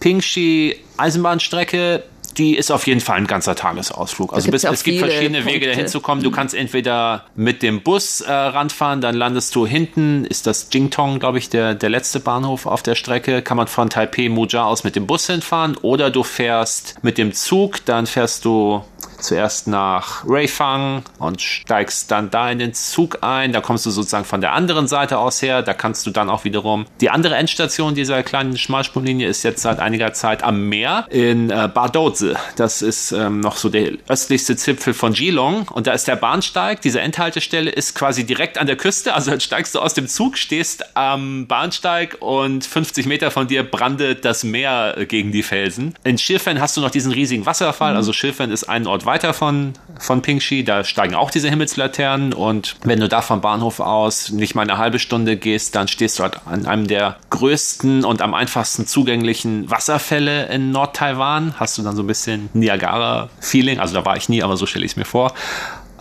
Pingxi 0.00 0.76
Eisenbahnstrecke 0.96 2.02
die 2.38 2.56
ist 2.56 2.70
auf 2.70 2.86
jeden 2.86 3.00
Fall 3.00 3.18
ein 3.18 3.26
ganzer 3.26 3.54
Tagesausflug. 3.54 4.32
Also 4.32 4.50
bis, 4.50 4.64
es 4.64 4.82
gibt 4.82 4.98
verschiedene 4.98 5.38
Punkte. 5.38 5.54
Wege 5.54 5.66
dahin 5.66 5.88
zu 5.88 6.00
kommen. 6.00 6.22
Du 6.22 6.30
kannst 6.30 6.54
entweder 6.54 7.26
mit 7.34 7.62
dem 7.62 7.82
Bus 7.82 8.20
äh, 8.20 8.32
ranfahren, 8.32 9.00
dann 9.00 9.14
landest 9.14 9.54
du 9.54 9.66
hinten, 9.66 10.24
ist 10.24 10.46
das 10.46 10.68
Jingtong, 10.72 11.18
glaube 11.18 11.38
ich, 11.38 11.48
der, 11.48 11.74
der 11.74 11.90
letzte 11.90 12.20
Bahnhof 12.20 12.66
auf 12.66 12.82
der 12.82 12.94
Strecke. 12.94 13.42
Kann 13.42 13.56
man 13.56 13.66
von 13.66 13.90
Taipei 13.90 14.28
Mujia 14.28 14.64
aus 14.64 14.84
mit 14.84 14.96
dem 14.96 15.06
Bus 15.06 15.26
hinfahren 15.26 15.76
oder 15.76 16.10
du 16.10 16.22
fährst 16.22 16.96
mit 17.02 17.18
dem 17.18 17.32
Zug, 17.32 17.84
dann 17.84 18.06
fährst 18.06 18.44
du 18.44 18.82
zuerst 19.22 19.68
nach 19.68 20.24
Reifang 20.26 21.02
und 21.18 21.40
steigst 21.40 22.10
dann 22.10 22.30
da 22.30 22.50
in 22.50 22.58
den 22.58 22.74
Zug 22.74 23.18
ein. 23.22 23.52
Da 23.52 23.60
kommst 23.60 23.86
du 23.86 23.90
sozusagen 23.90 24.24
von 24.24 24.40
der 24.40 24.52
anderen 24.52 24.88
Seite 24.88 25.18
aus 25.18 25.40
her. 25.42 25.62
Da 25.62 25.74
kannst 25.74 26.06
du 26.06 26.10
dann 26.10 26.28
auch 26.28 26.44
wiederum. 26.44 26.86
Die 27.00 27.10
andere 27.10 27.36
Endstation 27.36 27.94
dieser 27.94 28.22
kleinen 28.22 28.58
Schmalspurlinie 28.58 29.28
ist 29.28 29.42
jetzt 29.42 29.62
seit 29.62 29.78
einiger 29.78 30.12
Zeit 30.12 30.42
am 30.42 30.68
Meer 30.68 31.06
in 31.10 31.50
äh, 31.50 31.68
Badozi. 31.72 32.34
Das 32.56 32.82
ist 32.82 33.12
ähm, 33.12 33.40
noch 33.40 33.56
so 33.56 33.68
der 33.68 33.92
östlichste 34.08 34.56
Zipfel 34.56 34.94
von 34.94 35.12
Geelong. 35.12 35.68
Und 35.68 35.86
da 35.86 35.92
ist 35.92 36.08
der 36.08 36.16
Bahnsteig. 36.16 36.80
Diese 36.82 37.00
Endhaltestelle 37.00 37.70
ist 37.70 37.94
quasi 37.94 38.24
direkt 38.24 38.58
an 38.58 38.66
der 38.66 38.76
Küste. 38.76 39.14
Also 39.14 39.30
dann 39.30 39.40
steigst 39.40 39.74
du 39.74 39.80
aus 39.80 39.94
dem 39.94 40.08
Zug, 40.08 40.36
stehst 40.36 40.96
am 40.96 41.46
Bahnsteig 41.46 42.16
und 42.20 42.64
50 42.64 43.06
Meter 43.06 43.30
von 43.30 43.46
dir 43.46 43.62
brandet 43.62 44.24
das 44.24 44.44
Meer 44.44 44.96
gegen 45.08 45.32
die 45.32 45.42
Felsen. 45.42 45.94
In 46.04 46.18
Schirfen 46.18 46.60
hast 46.60 46.76
du 46.76 46.80
noch 46.80 46.90
diesen 46.90 47.12
riesigen 47.12 47.46
Wasserfall. 47.46 47.92
Mhm. 47.92 47.96
Also 47.96 48.12
Schirfen 48.12 48.50
ist 48.50 48.64
ein 48.64 48.86
Ort 48.86 49.06
weiter 49.06 49.11
von, 49.32 49.74
von 49.98 50.22
Pingxi. 50.22 50.64
Da 50.64 50.84
steigen 50.84 51.14
auch 51.14 51.30
diese 51.30 51.48
Himmelslaternen 51.48 52.32
und 52.32 52.76
wenn 52.84 53.00
du 53.00 53.08
da 53.08 53.22
vom 53.22 53.40
Bahnhof 53.40 53.80
aus 53.80 54.30
nicht 54.30 54.54
mal 54.54 54.62
eine 54.62 54.78
halbe 54.78 54.98
Stunde 54.98 55.36
gehst, 55.36 55.74
dann 55.74 55.88
stehst 55.88 56.18
du 56.18 56.22
halt 56.22 56.40
an 56.46 56.66
einem 56.66 56.86
der 56.86 57.16
größten 57.30 58.04
und 58.04 58.22
am 58.22 58.34
einfachsten 58.34 58.86
zugänglichen 58.86 59.70
Wasserfälle 59.70 60.46
in 60.46 60.70
Nord-Taiwan. 60.70 61.54
Hast 61.58 61.78
du 61.78 61.82
dann 61.82 61.96
so 61.96 62.02
ein 62.02 62.06
bisschen 62.06 62.48
Niagara-Feeling. 62.54 63.78
Also 63.78 63.94
da 63.94 64.04
war 64.04 64.16
ich 64.16 64.28
nie, 64.28 64.42
aber 64.42 64.56
so 64.56 64.66
stelle 64.66 64.84
ich 64.84 64.92
es 64.92 64.96
mir 64.96 65.04
vor. 65.04 65.32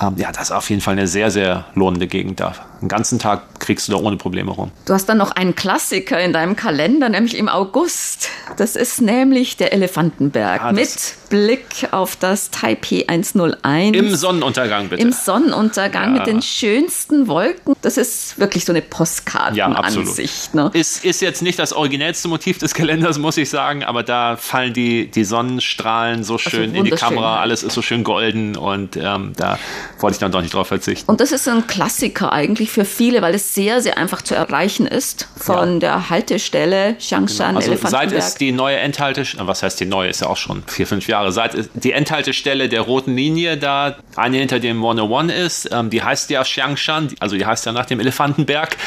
Ähm, 0.01 0.15
ja, 0.17 0.31
das 0.31 0.43
ist 0.43 0.51
auf 0.51 0.69
jeden 0.69 0.81
Fall 0.81 0.93
eine 0.93 1.07
sehr, 1.07 1.29
sehr 1.29 1.65
lohnende 1.75 2.07
Gegend 2.07 2.39
da. 2.39 2.55
Den 2.81 2.87
ganzen 2.87 3.19
Tag 3.19 3.59
kriegst 3.59 3.87
du 3.87 3.91
da 3.91 3.99
ohne 3.99 4.17
Probleme 4.17 4.51
rum. 4.51 4.71
Du 4.85 4.93
hast 4.93 5.07
dann 5.07 5.17
noch 5.17 5.31
einen 5.31 5.55
Klassiker 5.55 6.19
in 6.19 6.33
deinem 6.33 6.55
Kalender, 6.55 7.09
nämlich 7.09 7.37
im 7.37 7.47
August. 7.47 8.29
Das 8.57 8.75
ist 8.75 9.01
nämlich 9.01 9.57
der 9.57 9.73
Elefantenberg 9.73 10.61
ja, 10.61 10.71
mit 10.71 11.15
Blick 11.31 11.87
auf 11.91 12.15
das 12.17 12.51
Taipei 12.51 13.05
101. 13.07 13.97
Im 13.97 14.13
Sonnenuntergang, 14.15 14.89
bitte. 14.89 15.01
Im 15.01 15.11
Sonnenuntergang 15.11 16.13
Ja. 16.13 16.19
mit 16.19 16.27
den 16.27 16.41
schönsten 16.43 17.27
Wolken. 17.27 17.73
Das 17.81 17.97
ist 17.97 18.37
wirklich 18.37 18.65
so 18.65 18.71
eine 18.73 18.81
Ja. 18.81 18.85
Postkartenansicht. 18.89 20.53
ne? 20.53 20.69
Ist, 20.73 21.03
ist 21.05 21.21
jetzt 21.21 21.41
nicht 21.41 21.57
das 21.57 21.73
originellste 21.73 22.27
Motiv 22.27 22.57
des 22.57 22.73
Kalenders, 22.73 23.17
muss 23.17 23.37
ich 23.37 23.49
sagen, 23.49 23.83
aber 23.83 24.03
da 24.03 24.35
fallen 24.37 24.73
die, 24.73 25.09
die 25.09 25.23
Sonnenstrahlen 25.23 26.23
so 26.23 26.37
schön 26.37 26.75
in 26.75 26.83
die 26.83 26.91
Kamera, 26.91 27.35
ja. 27.35 27.41
alles 27.41 27.63
ist 27.63 27.73
so 27.73 27.81
schön 27.81 28.03
golden 28.03 28.55
und 28.57 28.97
ähm, 28.97 29.33
da 29.37 29.57
wollte 29.99 30.15
ich 30.15 30.19
dann 30.19 30.31
doch 30.31 30.41
nicht 30.41 30.53
drauf 30.53 30.67
verzichten. 30.67 31.09
Und 31.09 31.21
das 31.21 31.31
ist 31.31 31.47
ein 31.47 31.65
Klassiker 31.67 32.31
eigentlich 32.33 32.69
für 32.71 32.85
viele, 32.85 33.21
weil 33.21 33.35
es 33.35 33.53
sehr, 33.53 33.81
sehr 33.81 33.97
einfach 33.97 34.21
zu 34.21 34.35
erreichen 34.35 34.85
ist. 34.87 35.27
Von 35.37 35.79
der 35.79 36.09
Haltestelle 36.09 36.95
Xiangshan, 36.95 37.55
Also 37.55 37.69
seit 37.71 37.79
Elefantenberg. 37.81 38.19
es 38.23 38.35
die 38.35 38.51
neue 38.51 38.77
Endhaltestelle, 38.77 39.47
was 39.47 39.63
heißt 39.63 39.79
die 39.79 39.85
neue, 39.85 40.09
ist 40.09 40.21
ja 40.21 40.27
auch 40.27 40.37
schon 40.37 40.63
vier, 40.67 40.87
fünf 40.87 41.07
Jahre, 41.07 41.20
seit 41.29 41.53
es 41.53 41.69
die 41.73 41.91
Endhaltestelle 41.91 42.69
der 42.69 42.81
roten 42.81 43.15
Linie 43.15 43.57
da, 43.57 43.97
eine 44.15 44.37
hinter 44.37 44.59
dem 44.59 44.77
101 44.77 45.31
ist, 45.31 45.69
ähm, 45.71 45.91
die 45.91 46.01
heißt 46.01 46.31
ja 46.31 46.41
Xiangshan, 46.41 47.13
also 47.19 47.37
die 47.37 47.45
heißt 47.45 47.67
ja 47.67 47.71
nach 47.71 47.85
dem 47.85 47.99
Elefantenberg, 47.99 48.77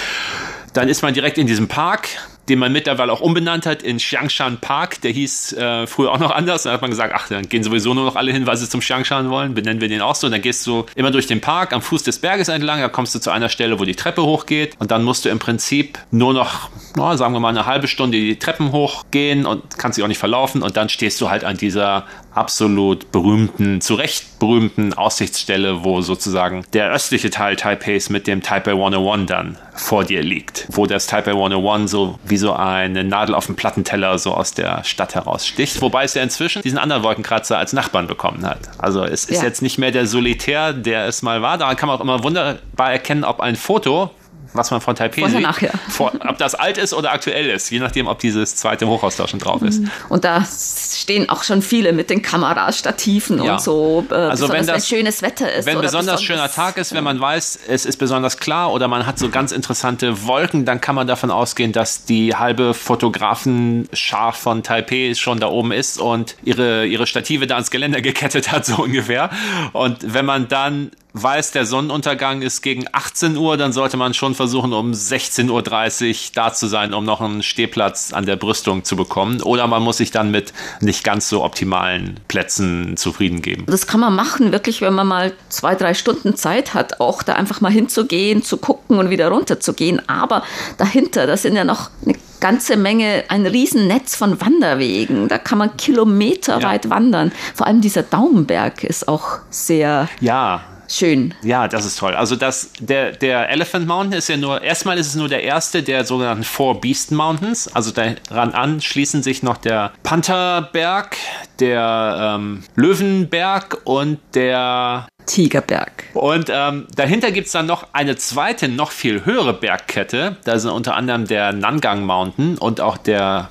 dann 0.73 0.89
ist 0.89 1.03
man 1.03 1.15
direkt 1.15 1.39
in 1.39 1.47
diesem 1.47 1.69
Park, 1.69 2.09
den 2.49 2.59
man 2.59 2.73
mittlerweile 2.73 3.13
auch 3.13 3.21
umbenannt 3.21 3.67
hat 3.67 3.83
in 3.83 3.99
Xiangshan 3.99 4.59
Park. 4.59 5.01
Der 5.03 5.11
hieß 5.13 5.55
äh, 5.55 5.87
früher 5.87 6.13
auch 6.13 6.19
noch 6.19 6.31
anders. 6.31 6.65
Dann 6.65 6.73
hat 6.73 6.81
man 6.83 6.91
gesagt, 6.91 7.13
ach, 7.17 7.29
dann 7.29 7.49
gehen 7.49 7.63
sowieso 7.63 7.95
nur 7.95 8.05
noch 8.05 8.17
alle 8.17 8.33
hin, 8.33 8.47
weil 8.47 8.57
sie 8.57 8.69
zum 8.69 8.81
Xiangshan 8.81 9.31
wollen. 9.31 9.55
Benennen 9.55 9.81
wir 9.81 9.89
den 9.89 10.01
auch 10.01 10.15
so. 10.15 10.27
Und 10.27 10.33
dann 10.33 10.43
gehst 10.43 10.67
du 10.67 10.87
immer 10.95 11.11
durch 11.11 11.27
den 11.27 11.41
Park 11.41 11.73
am 11.73 11.83
Fuß 11.83 12.03
des 12.03 12.19
Berges 12.19 12.49
entlang. 12.49 12.81
Da 12.81 12.89
kommst 12.89 13.15
du 13.15 13.19
zu 13.19 13.31
einer 13.31 13.49
Stelle, 13.49 13.79
wo 13.79 13.85
die 13.85 13.95
Treppe 13.95 14.23
hochgeht. 14.23 14.75
Und 14.79 14.91
dann 14.91 15.05
musst 15.05 15.25
du 15.25 15.29
im 15.29 15.39
Prinzip 15.39 15.99
nur 16.11 16.35
noch, 16.35 16.71
na, 16.97 17.17
sagen 17.17 17.33
wir 17.33 17.41
mal, 17.41 17.49
eine 17.49 17.67
halbe 17.67 17.89
Stunde 17.89 18.19
die 18.19 18.39
Treppen 18.39 18.73
hochgehen 18.73 19.47
und 19.47 19.79
kannst 19.79 19.97
dich 19.97 20.05
auch 20.05 20.09
nicht 20.09 20.19
verlaufen. 20.19 20.63
Und 20.63 20.77
dann 20.77 20.89
stehst 20.89 21.21
du 21.21 21.31
halt 21.31 21.45
an 21.45 21.57
dieser 21.57 22.05
absolut 22.35 23.13
berühmten, 23.13 23.81
zu 23.81 23.95
Recht 23.95 24.39
berühmten 24.39 24.93
Aussichtsstelle, 24.93 25.85
wo 25.85 26.01
sozusagen 26.01 26.65
der 26.73 26.91
östliche 26.91 27.31
Teil 27.31 27.57
Taipeis 27.57 28.11
mit 28.11 28.27
dem 28.27 28.43
Taipei 28.43 28.73
101 28.73 29.27
dann 29.27 29.59
vor 29.75 30.05
dir 30.05 30.23
liegt. 30.23 30.67
Wo 30.71 30.87
das 30.87 31.07
Taipei 31.07 31.33
101 31.33 31.91
so 31.91 32.19
wie 32.25 32.37
so 32.37 32.53
eine 32.53 33.05
Nadel 33.05 33.35
auf 33.35 33.47
dem 33.47 33.57
Plattenteller 33.57 34.19
so 34.19 34.33
aus 34.33 34.55
der 34.55 34.85
Stadt 34.85 35.15
heraussticht. 35.15 35.81
Wobei 35.83 36.05
es 36.05 36.15
ja 36.15 36.23
inzwischen 36.23 36.63
diesen 36.63 36.79
anderen 36.79 37.03
Wolkenkratzer 37.03 37.59
als 37.59 37.73
Nachbarn 37.73 38.07
bekommen 38.07 38.47
hat. 38.47 38.61
Also 38.79 39.05
es 39.05 39.25
ist 39.25 39.39
Ja. 39.41 39.45
jetzt 39.49 39.63
nicht 39.63 39.79
mehr 39.79 39.91
der 39.91 40.07
Solitär, 40.07 40.73
der 40.73 41.07
es 41.07 41.23
mal 41.23 41.43
war. 41.43 41.59
Daran 41.59 41.77
kann 41.77 41.89
man 41.89 41.97
auch 41.99 42.03
immer 42.03 42.23
wunderbar 42.23 42.93
erkennen, 42.93 43.25
ob 43.25 43.41
ein 43.41 43.57
Foto 43.57 44.11
was 44.55 44.71
man 44.71 44.81
von 44.81 44.97
Taipei 44.97 45.21
Vorher, 45.21 45.37
sieht, 45.39 45.47
nachher. 45.47 45.71
vor, 45.91 46.13
ob 46.27 46.39
das 46.39 46.55
alt 46.55 46.79
ist 46.79 46.95
oder 46.95 47.13
aktuell 47.13 47.51
ist, 47.51 47.71
je 47.71 47.81
nachdem, 47.81 48.07
ob 48.07 48.19
dieses 48.21 48.57
zweite 48.57 48.87
Hochhaus 48.87 49.17
da 49.17 49.29
schon 49.29 49.41
drauf 49.41 49.61
ist. 49.63 49.83
Und 50.09 50.25
da 50.25 50.45
stehen 50.45 51.29
auch 51.29 51.43
schon 51.43 51.61
viele 51.61 51.93
mit 51.93 52.09
den 52.09 52.23
Kameras, 52.23 52.79
Stativen 52.79 53.43
Ja. 53.43 53.55
und 53.55 53.61
so. 53.61 54.07
Äh, 54.11 54.15
Also 54.15 54.49
wenn 54.49 54.61
besonders, 54.61 54.77
das- 54.83 54.89
schönes 54.89 55.23
Wetter 55.23 55.53
ist. 55.53 55.67
Wenn 55.67 55.77
oder 55.77 55.87
besonders 55.89 56.23
schöner 56.23 56.51
Tag 56.51 56.77
ist, 56.79 56.95
wenn 56.95 57.05
man 57.05 57.21
weiß, 57.21 57.59
es 57.69 57.85
ist 57.85 57.97
besonders 57.99 58.39
klar 58.39 58.73
oder 58.73 58.89
man 58.89 59.07
hat 59.07 59.19
so 59.19 59.29
ganz 59.29 59.53
interessante 59.53 60.27
Wolken, 60.27 60.65
dann 60.65 60.81
kann 60.81 60.95
man 60.95 61.07
davon 61.07 61.31
ausgehen, 61.31 61.73
dass 61.73 62.05
die 62.05 62.35
halbe 62.35 62.73
Fotografenschar 62.75 64.33
von 64.33 64.63
Taipei 64.63 65.15
schon 65.15 65.41
da 65.41 65.49
oben 65.49 65.73
ist 65.73 65.99
und 66.01 66.37
ihre, 66.45 66.87
ihre 66.87 67.07
Stative 67.07 67.47
da 67.47 67.55
ans 67.55 67.71
Geländer 67.71 68.01
gekettet 68.01 68.53
hat, 68.53 68.65
so 68.67 68.77
ungefähr. 68.83 69.31
Und 69.73 69.99
wenn 70.15 70.25
man 70.25 70.49
dann 70.49 70.91
weiß, 71.15 71.53
der 71.53 71.65
Sonnenuntergang 71.65 72.43
ist 72.43 72.61
gegen 72.61 72.87
18 72.93 73.37
Uhr, 73.37 73.57
dann 73.57 73.73
sollte 73.73 73.97
man 73.97 74.15
schon 74.15 74.35
versuchen, 74.35 74.73
um 74.73 74.91
16.30 74.93 75.49
Uhr 75.51 76.33
da 76.35 76.53
zu 76.53 76.67
sein, 76.67 76.93
um 76.93 77.05
noch 77.05 77.21
einen 77.21 77.43
Stehplatz 77.43 78.13
an 78.13 78.27
der 78.27 78.35
Brüstung 78.37 78.83
zu 78.85 78.97
bekommen. 78.97 79.41
Oder 79.43 79.67
man 79.69 79.83
muss 79.83 79.99
sich 79.99 80.11
dann 80.11 80.33
mit 80.33 80.53
nicht 80.81 81.05
ganz 81.05 81.29
so 81.29 81.45
optimalen 81.45 82.19
Plätzen 82.27 82.97
zufrieden 82.97 83.43
geben. 83.43 83.65
Das 83.67 83.87
kann 83.87 84.01
man 84.01 84.15
machen, 84.15 84.51
wirklich, 84.51 84.81
wenn 84.81 84.93
man 84.95 85.07
mal 85.07 85.33
zwei, 85.49 85.77
drei 85.77 85.95
Stunden 85.95 86.35
Zeit 86.35 86.75
hat, 86.75 87.01
auch 87.01 87.23
da 87.23 87.35
einfach 87.35 87.61
mal 87.61 87.71
hinzugehen, 87.73 88.43
zu 88.43 88.57
gucken 88.57 88.99
und 88.99 89.11
wieder 89.11 89.29
runter 89.29 89.61
zu 89.61 89.73
gehen. 89.73 90.03
Aber 90.09 90.43
dahinter, 90.79 91.27
das 91.29 91.43
sind 91.43 91.55
ja 91.55 91.65
noch 91.65 91.91
eine 92.05 92.17
ganze 92.41 92.77
Menge, 92.77 93.25
ein 93.29 93.47
Riesennetz 93.47 94.17
von 94.17 94.41
Wanderwegen. 94.41 95.29
Da 95.29 95.39
kann 95.39 95.59
man 95.59 95.77
kilometerweit 95.77 96.85
Ja. 96.87 96.91
wandern. 96.91 97.31
Vor 97.55 97.67
allem 97.69 97.81
dieser 97.81 98.03
Daumenberg 98.03 98.83
ist 98.85 99.07
auch 99.07 99.39
sehr 99.49 100.09
Ja, 100.21 100.61
schön. 100.99 101.35
Ja, 101.43 101.69
das 101.69 101.85
ist 101.85 101.99
toll. 101.99 102.15
Also 102.15 102.37
das, 102.37 102.71
der, 102.79 103.13
der 103.13 103.51
Elephant 103.51 103.87
Mountain 103.87 104.19
ist 104.19 104.29
ja 104.29 104.37
nur, 104.37 104.63
erstmal 104.63 104.99
ist 104.99 105.09
es 105.09 105.15
nur 105.15 105.29
der 105.29 105.43
erste 105.43 105.83
der 105.83 106.05
sogenannten 106.05 106.45
Four 106.45 106.81
Beast 106.81 107.13
Mountains. 107.13 107.69
Also 107.75 107.91
daran 107.91 108.53
an 108.53 108.81
schließen 108.81 109.23
sich 109.23 109.43
noch 109.43 109.57
der 109.57 109.93
Pantherberg, 110.03 111.17
der 111.61 112.37
ähm, 112.37 112.65
Löwenberg 112.77 113.83
und 113.85 114.19
der 114.35 115.09
Tigerberg. 115.27 116.05
und 116.13 116.51
ähm, 116.51 116.87
dahinter 116.95 117.33
gibt 117.33 117.47
es 117.47 117.53
dann 117.53 117.67
noch 117.67 117.89
eine 117.95 118.17
zweite, 118.17 118.69
noch 118.69 118.91
viel 118.91 119.25
höhere 119.25 119.55
Bergkette. 119.55 120.37
Da 120.45 120.59
sind 120.59 120.71
unter 120.71 120.97
anderem 120.97 121.27
der 121.27 121.53
Nangang 121.53 122.05
Mountain 122.05 122.59
und 122.59 122.81
auch 122.81 122.99
der 122.99 123.49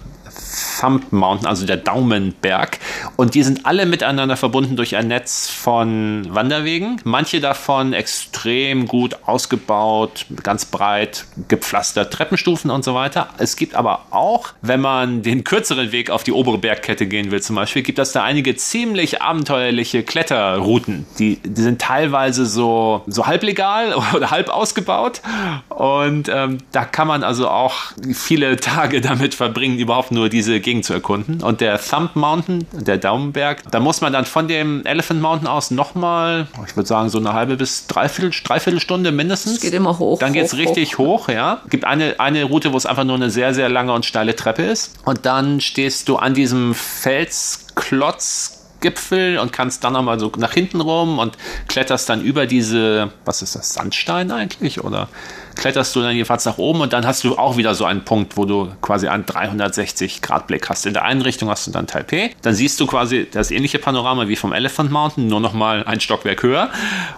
Thumb 0.80 1.12
Mountain, 1.14 1.48
also 1.48 1.66
der 1.66 1.78
Daumenberg. 1.78 2.80
Und 3.16 3.36
die 3.36 3.44
sind 3.44 3.66
alle 3.66 3.86
miteinander 3.86 4.36
verbunden 4.36 4.76
durch 4.76 4.96
ein 4.96 5.08
Netz 5.08 5.50
von 5.50 6.28
Wanderwegen. 6.30 7.00
Manche 7.04 7.40
davon 7.40 7.94
extrem 7.94 8.88
gut 8.88 9.16
ausgebaut, 9.26 10.26
ganz 10.44 10.66
breit 10.66 11.26
gepflastert, 11.48 12.12
Treppenstufen 12.12 12.70
und 12.70 12.84
so 12.84 12.96
weiter. 12.96 13.30
Es 13.38 13.56
gibt 13.56 13.76
aber 13.76 14.08
auch, 14.12 14.50
wenn 14.62 14.82
man 14.82 15.22
den 15.22 15.44
kürzeren 15.44 15.92
Weg 15.92 16.10
auf 16.10 16.24
die 16.24 16.34
obere 16.34 16.58
Bergkette 16.58 17.08
gehen 17.08 17.32
will 17.32 17.42
zum 17.42 17.56
Beispiel, 17.56 17.82
gibt 17.84 18.00
es 18.00 18.12
da 18.12 18.24
einige 18.24 18.56
ziemlich 18.56 19.22
abenteuerliche 19.22 20.04
Kletterrouten. 20.04 21.06
Die, 21.20 21.38
die 21.38 21.62
sind 21.62 21.82
teilweise 21.82 22.46
so, 22.46 23.04
so 23.08 23.26
halblegal 23.26 23.96
oder 24.14 24.32
halb 24.32 24.50
ausgebaut. 24.50 25.22
Und 25.70 26.30
ähm, 26.30 26.58
da 26.72 26.86
kann 26.86 27.08
man 27.08 27.24
also 27.24 27.48
auch 27.48 27.76
viele 28.14 28.58
Tage 28.58 29.02
damit 29.02 29.34
verbringen, 29.34 29.80
überhaupt 29.80 30.12
nur 30.12 30.23
diese 30.30 30.60
Gegend 30.60 30.86
zu 30.86 30.94
erkunden. 30.94 31.42
Und 31.42 31.62
der 31.62 31.80
Thumb 31.80 32.16
Mountain, 32.16 32.66
der 32.72 32.98
Daumenberg, 32.98 33.64
da 33.72 33.80
muss 33.80 34.02
man 34.02 34.14
dann 34.14 34.26
von 34.26 34.48
dem 34.48 34.86
Elephant 34.86 35.22
Mountain 35.22 35.48
aus 35.48 35.72
nochmal, 35.72 36.48
ich 36.68 36.76
würde 36.76 36.88
sagen, 36.88 37.10
so 37.10 37.18
eine 37.18 37.34
halbe 37.34 37.56
bis 37.56 37.88
dreiviertel, 37.88 38.32
dreiviertel 38.44 38.80
Stunde 38.80 39.12
mindestens. 39.12 39.56
Es 39.56 39.62
geht 39.62 39.74
immer 39.74 40.00
hoch. 40.00 40.20
Dann 40.20 40.34
geht's 40.34 40.54
hoch, 40.54 40.58
richtig 40.58 40.98
hoch. 40.98 41.30
ja. 41.30 41.62
Gibt 41.70 41.86
eine, 41.86 42.20
eine 42.20 42.44
Route, 42.46 42.74
wo 42.74 42.78
es 42.78 42.86
einfach 42.86 43.04
nur 43.04 43.16
eine 43.16 43.30
sehr, 43.30 43.54
sehr 43.54 43.70
lange 43.70 43.94
und 43.94 44.06
steile 44.06 44.36
Treppe 44.36 44.64
ist. 44.64 44.96
Und 45.06 45.26
dann 45.26 45.62
stehst 45.62 46.10
du 46.10 46.18
an 46.18 46.34
diesem 46.34 46.74
Felsklotz. 46.74 48.60
Gipfel 48.84 49.40
und 49.40 49.54
kannst 49.54 49.84
dann 49.86 49.94
nochmal 49.94 50.20
so 50.20 50.30
nach 50.38 50.52
hinten 50.52 50.82
rum 50.82 51.18
und 51.18 51.38
kletterst 51.70 52.10
dann 52.10 52.22
über 52.22 52.46
diese, 52.46 53.14
was 53.24 53.42
ist 53.42 53.56
das, 53.56 53.74
Sandstein 53.74 54.30
eigentlich? 54.30 54.84
Oder 54.84 55.08
kletterst 55.56 55.96
du 55.96 56.02
dann 56.02 56.16
jedenfalls 56.16 56.46
nach 56.46 56.58
oben 56.58 56.82
und 56.82 56.94
dann 56.94 57.06
hast 57.06 57.24
du 57.24 57.38
auch 57.38 57.58
wieder 57.58 57.76
so 57.76 57.86
einen 57.86 58.04
Punkt, 58.04 58.38
wo 58.38 58.46
du 58.46 58.72
quasi 58.82 59.08
einen 59.08 59.26
360-Grad-Blick 59.26 60.70
hast. 60.70 60.86
In 60.86 60.94
der 60.94 61.06
einen 61.06 61.22
Richtung 61.22 61.50
hast 61.50 61.68
du 61.68 61.72
dann 61.72 61.88
Taipei, 61.88 62.32
dann 62.42 62.54
siehst 62.54 62.80
du 62.80 62.88
quasi 62.88 63.28
das 63.32 63.52
ähnliche 63.52 63.80
Panorama 63.80 64.28
wie 64.28 64.36
vom 64.36 64.54
Elephant 64.54 64.92
Mountain, 64.92 65.28
nur 65.28 65.40
nochmal 65.40 65.84
ein 65.86 66.00
Stockwerk 66.00 66.44
höher. 66.44 66.70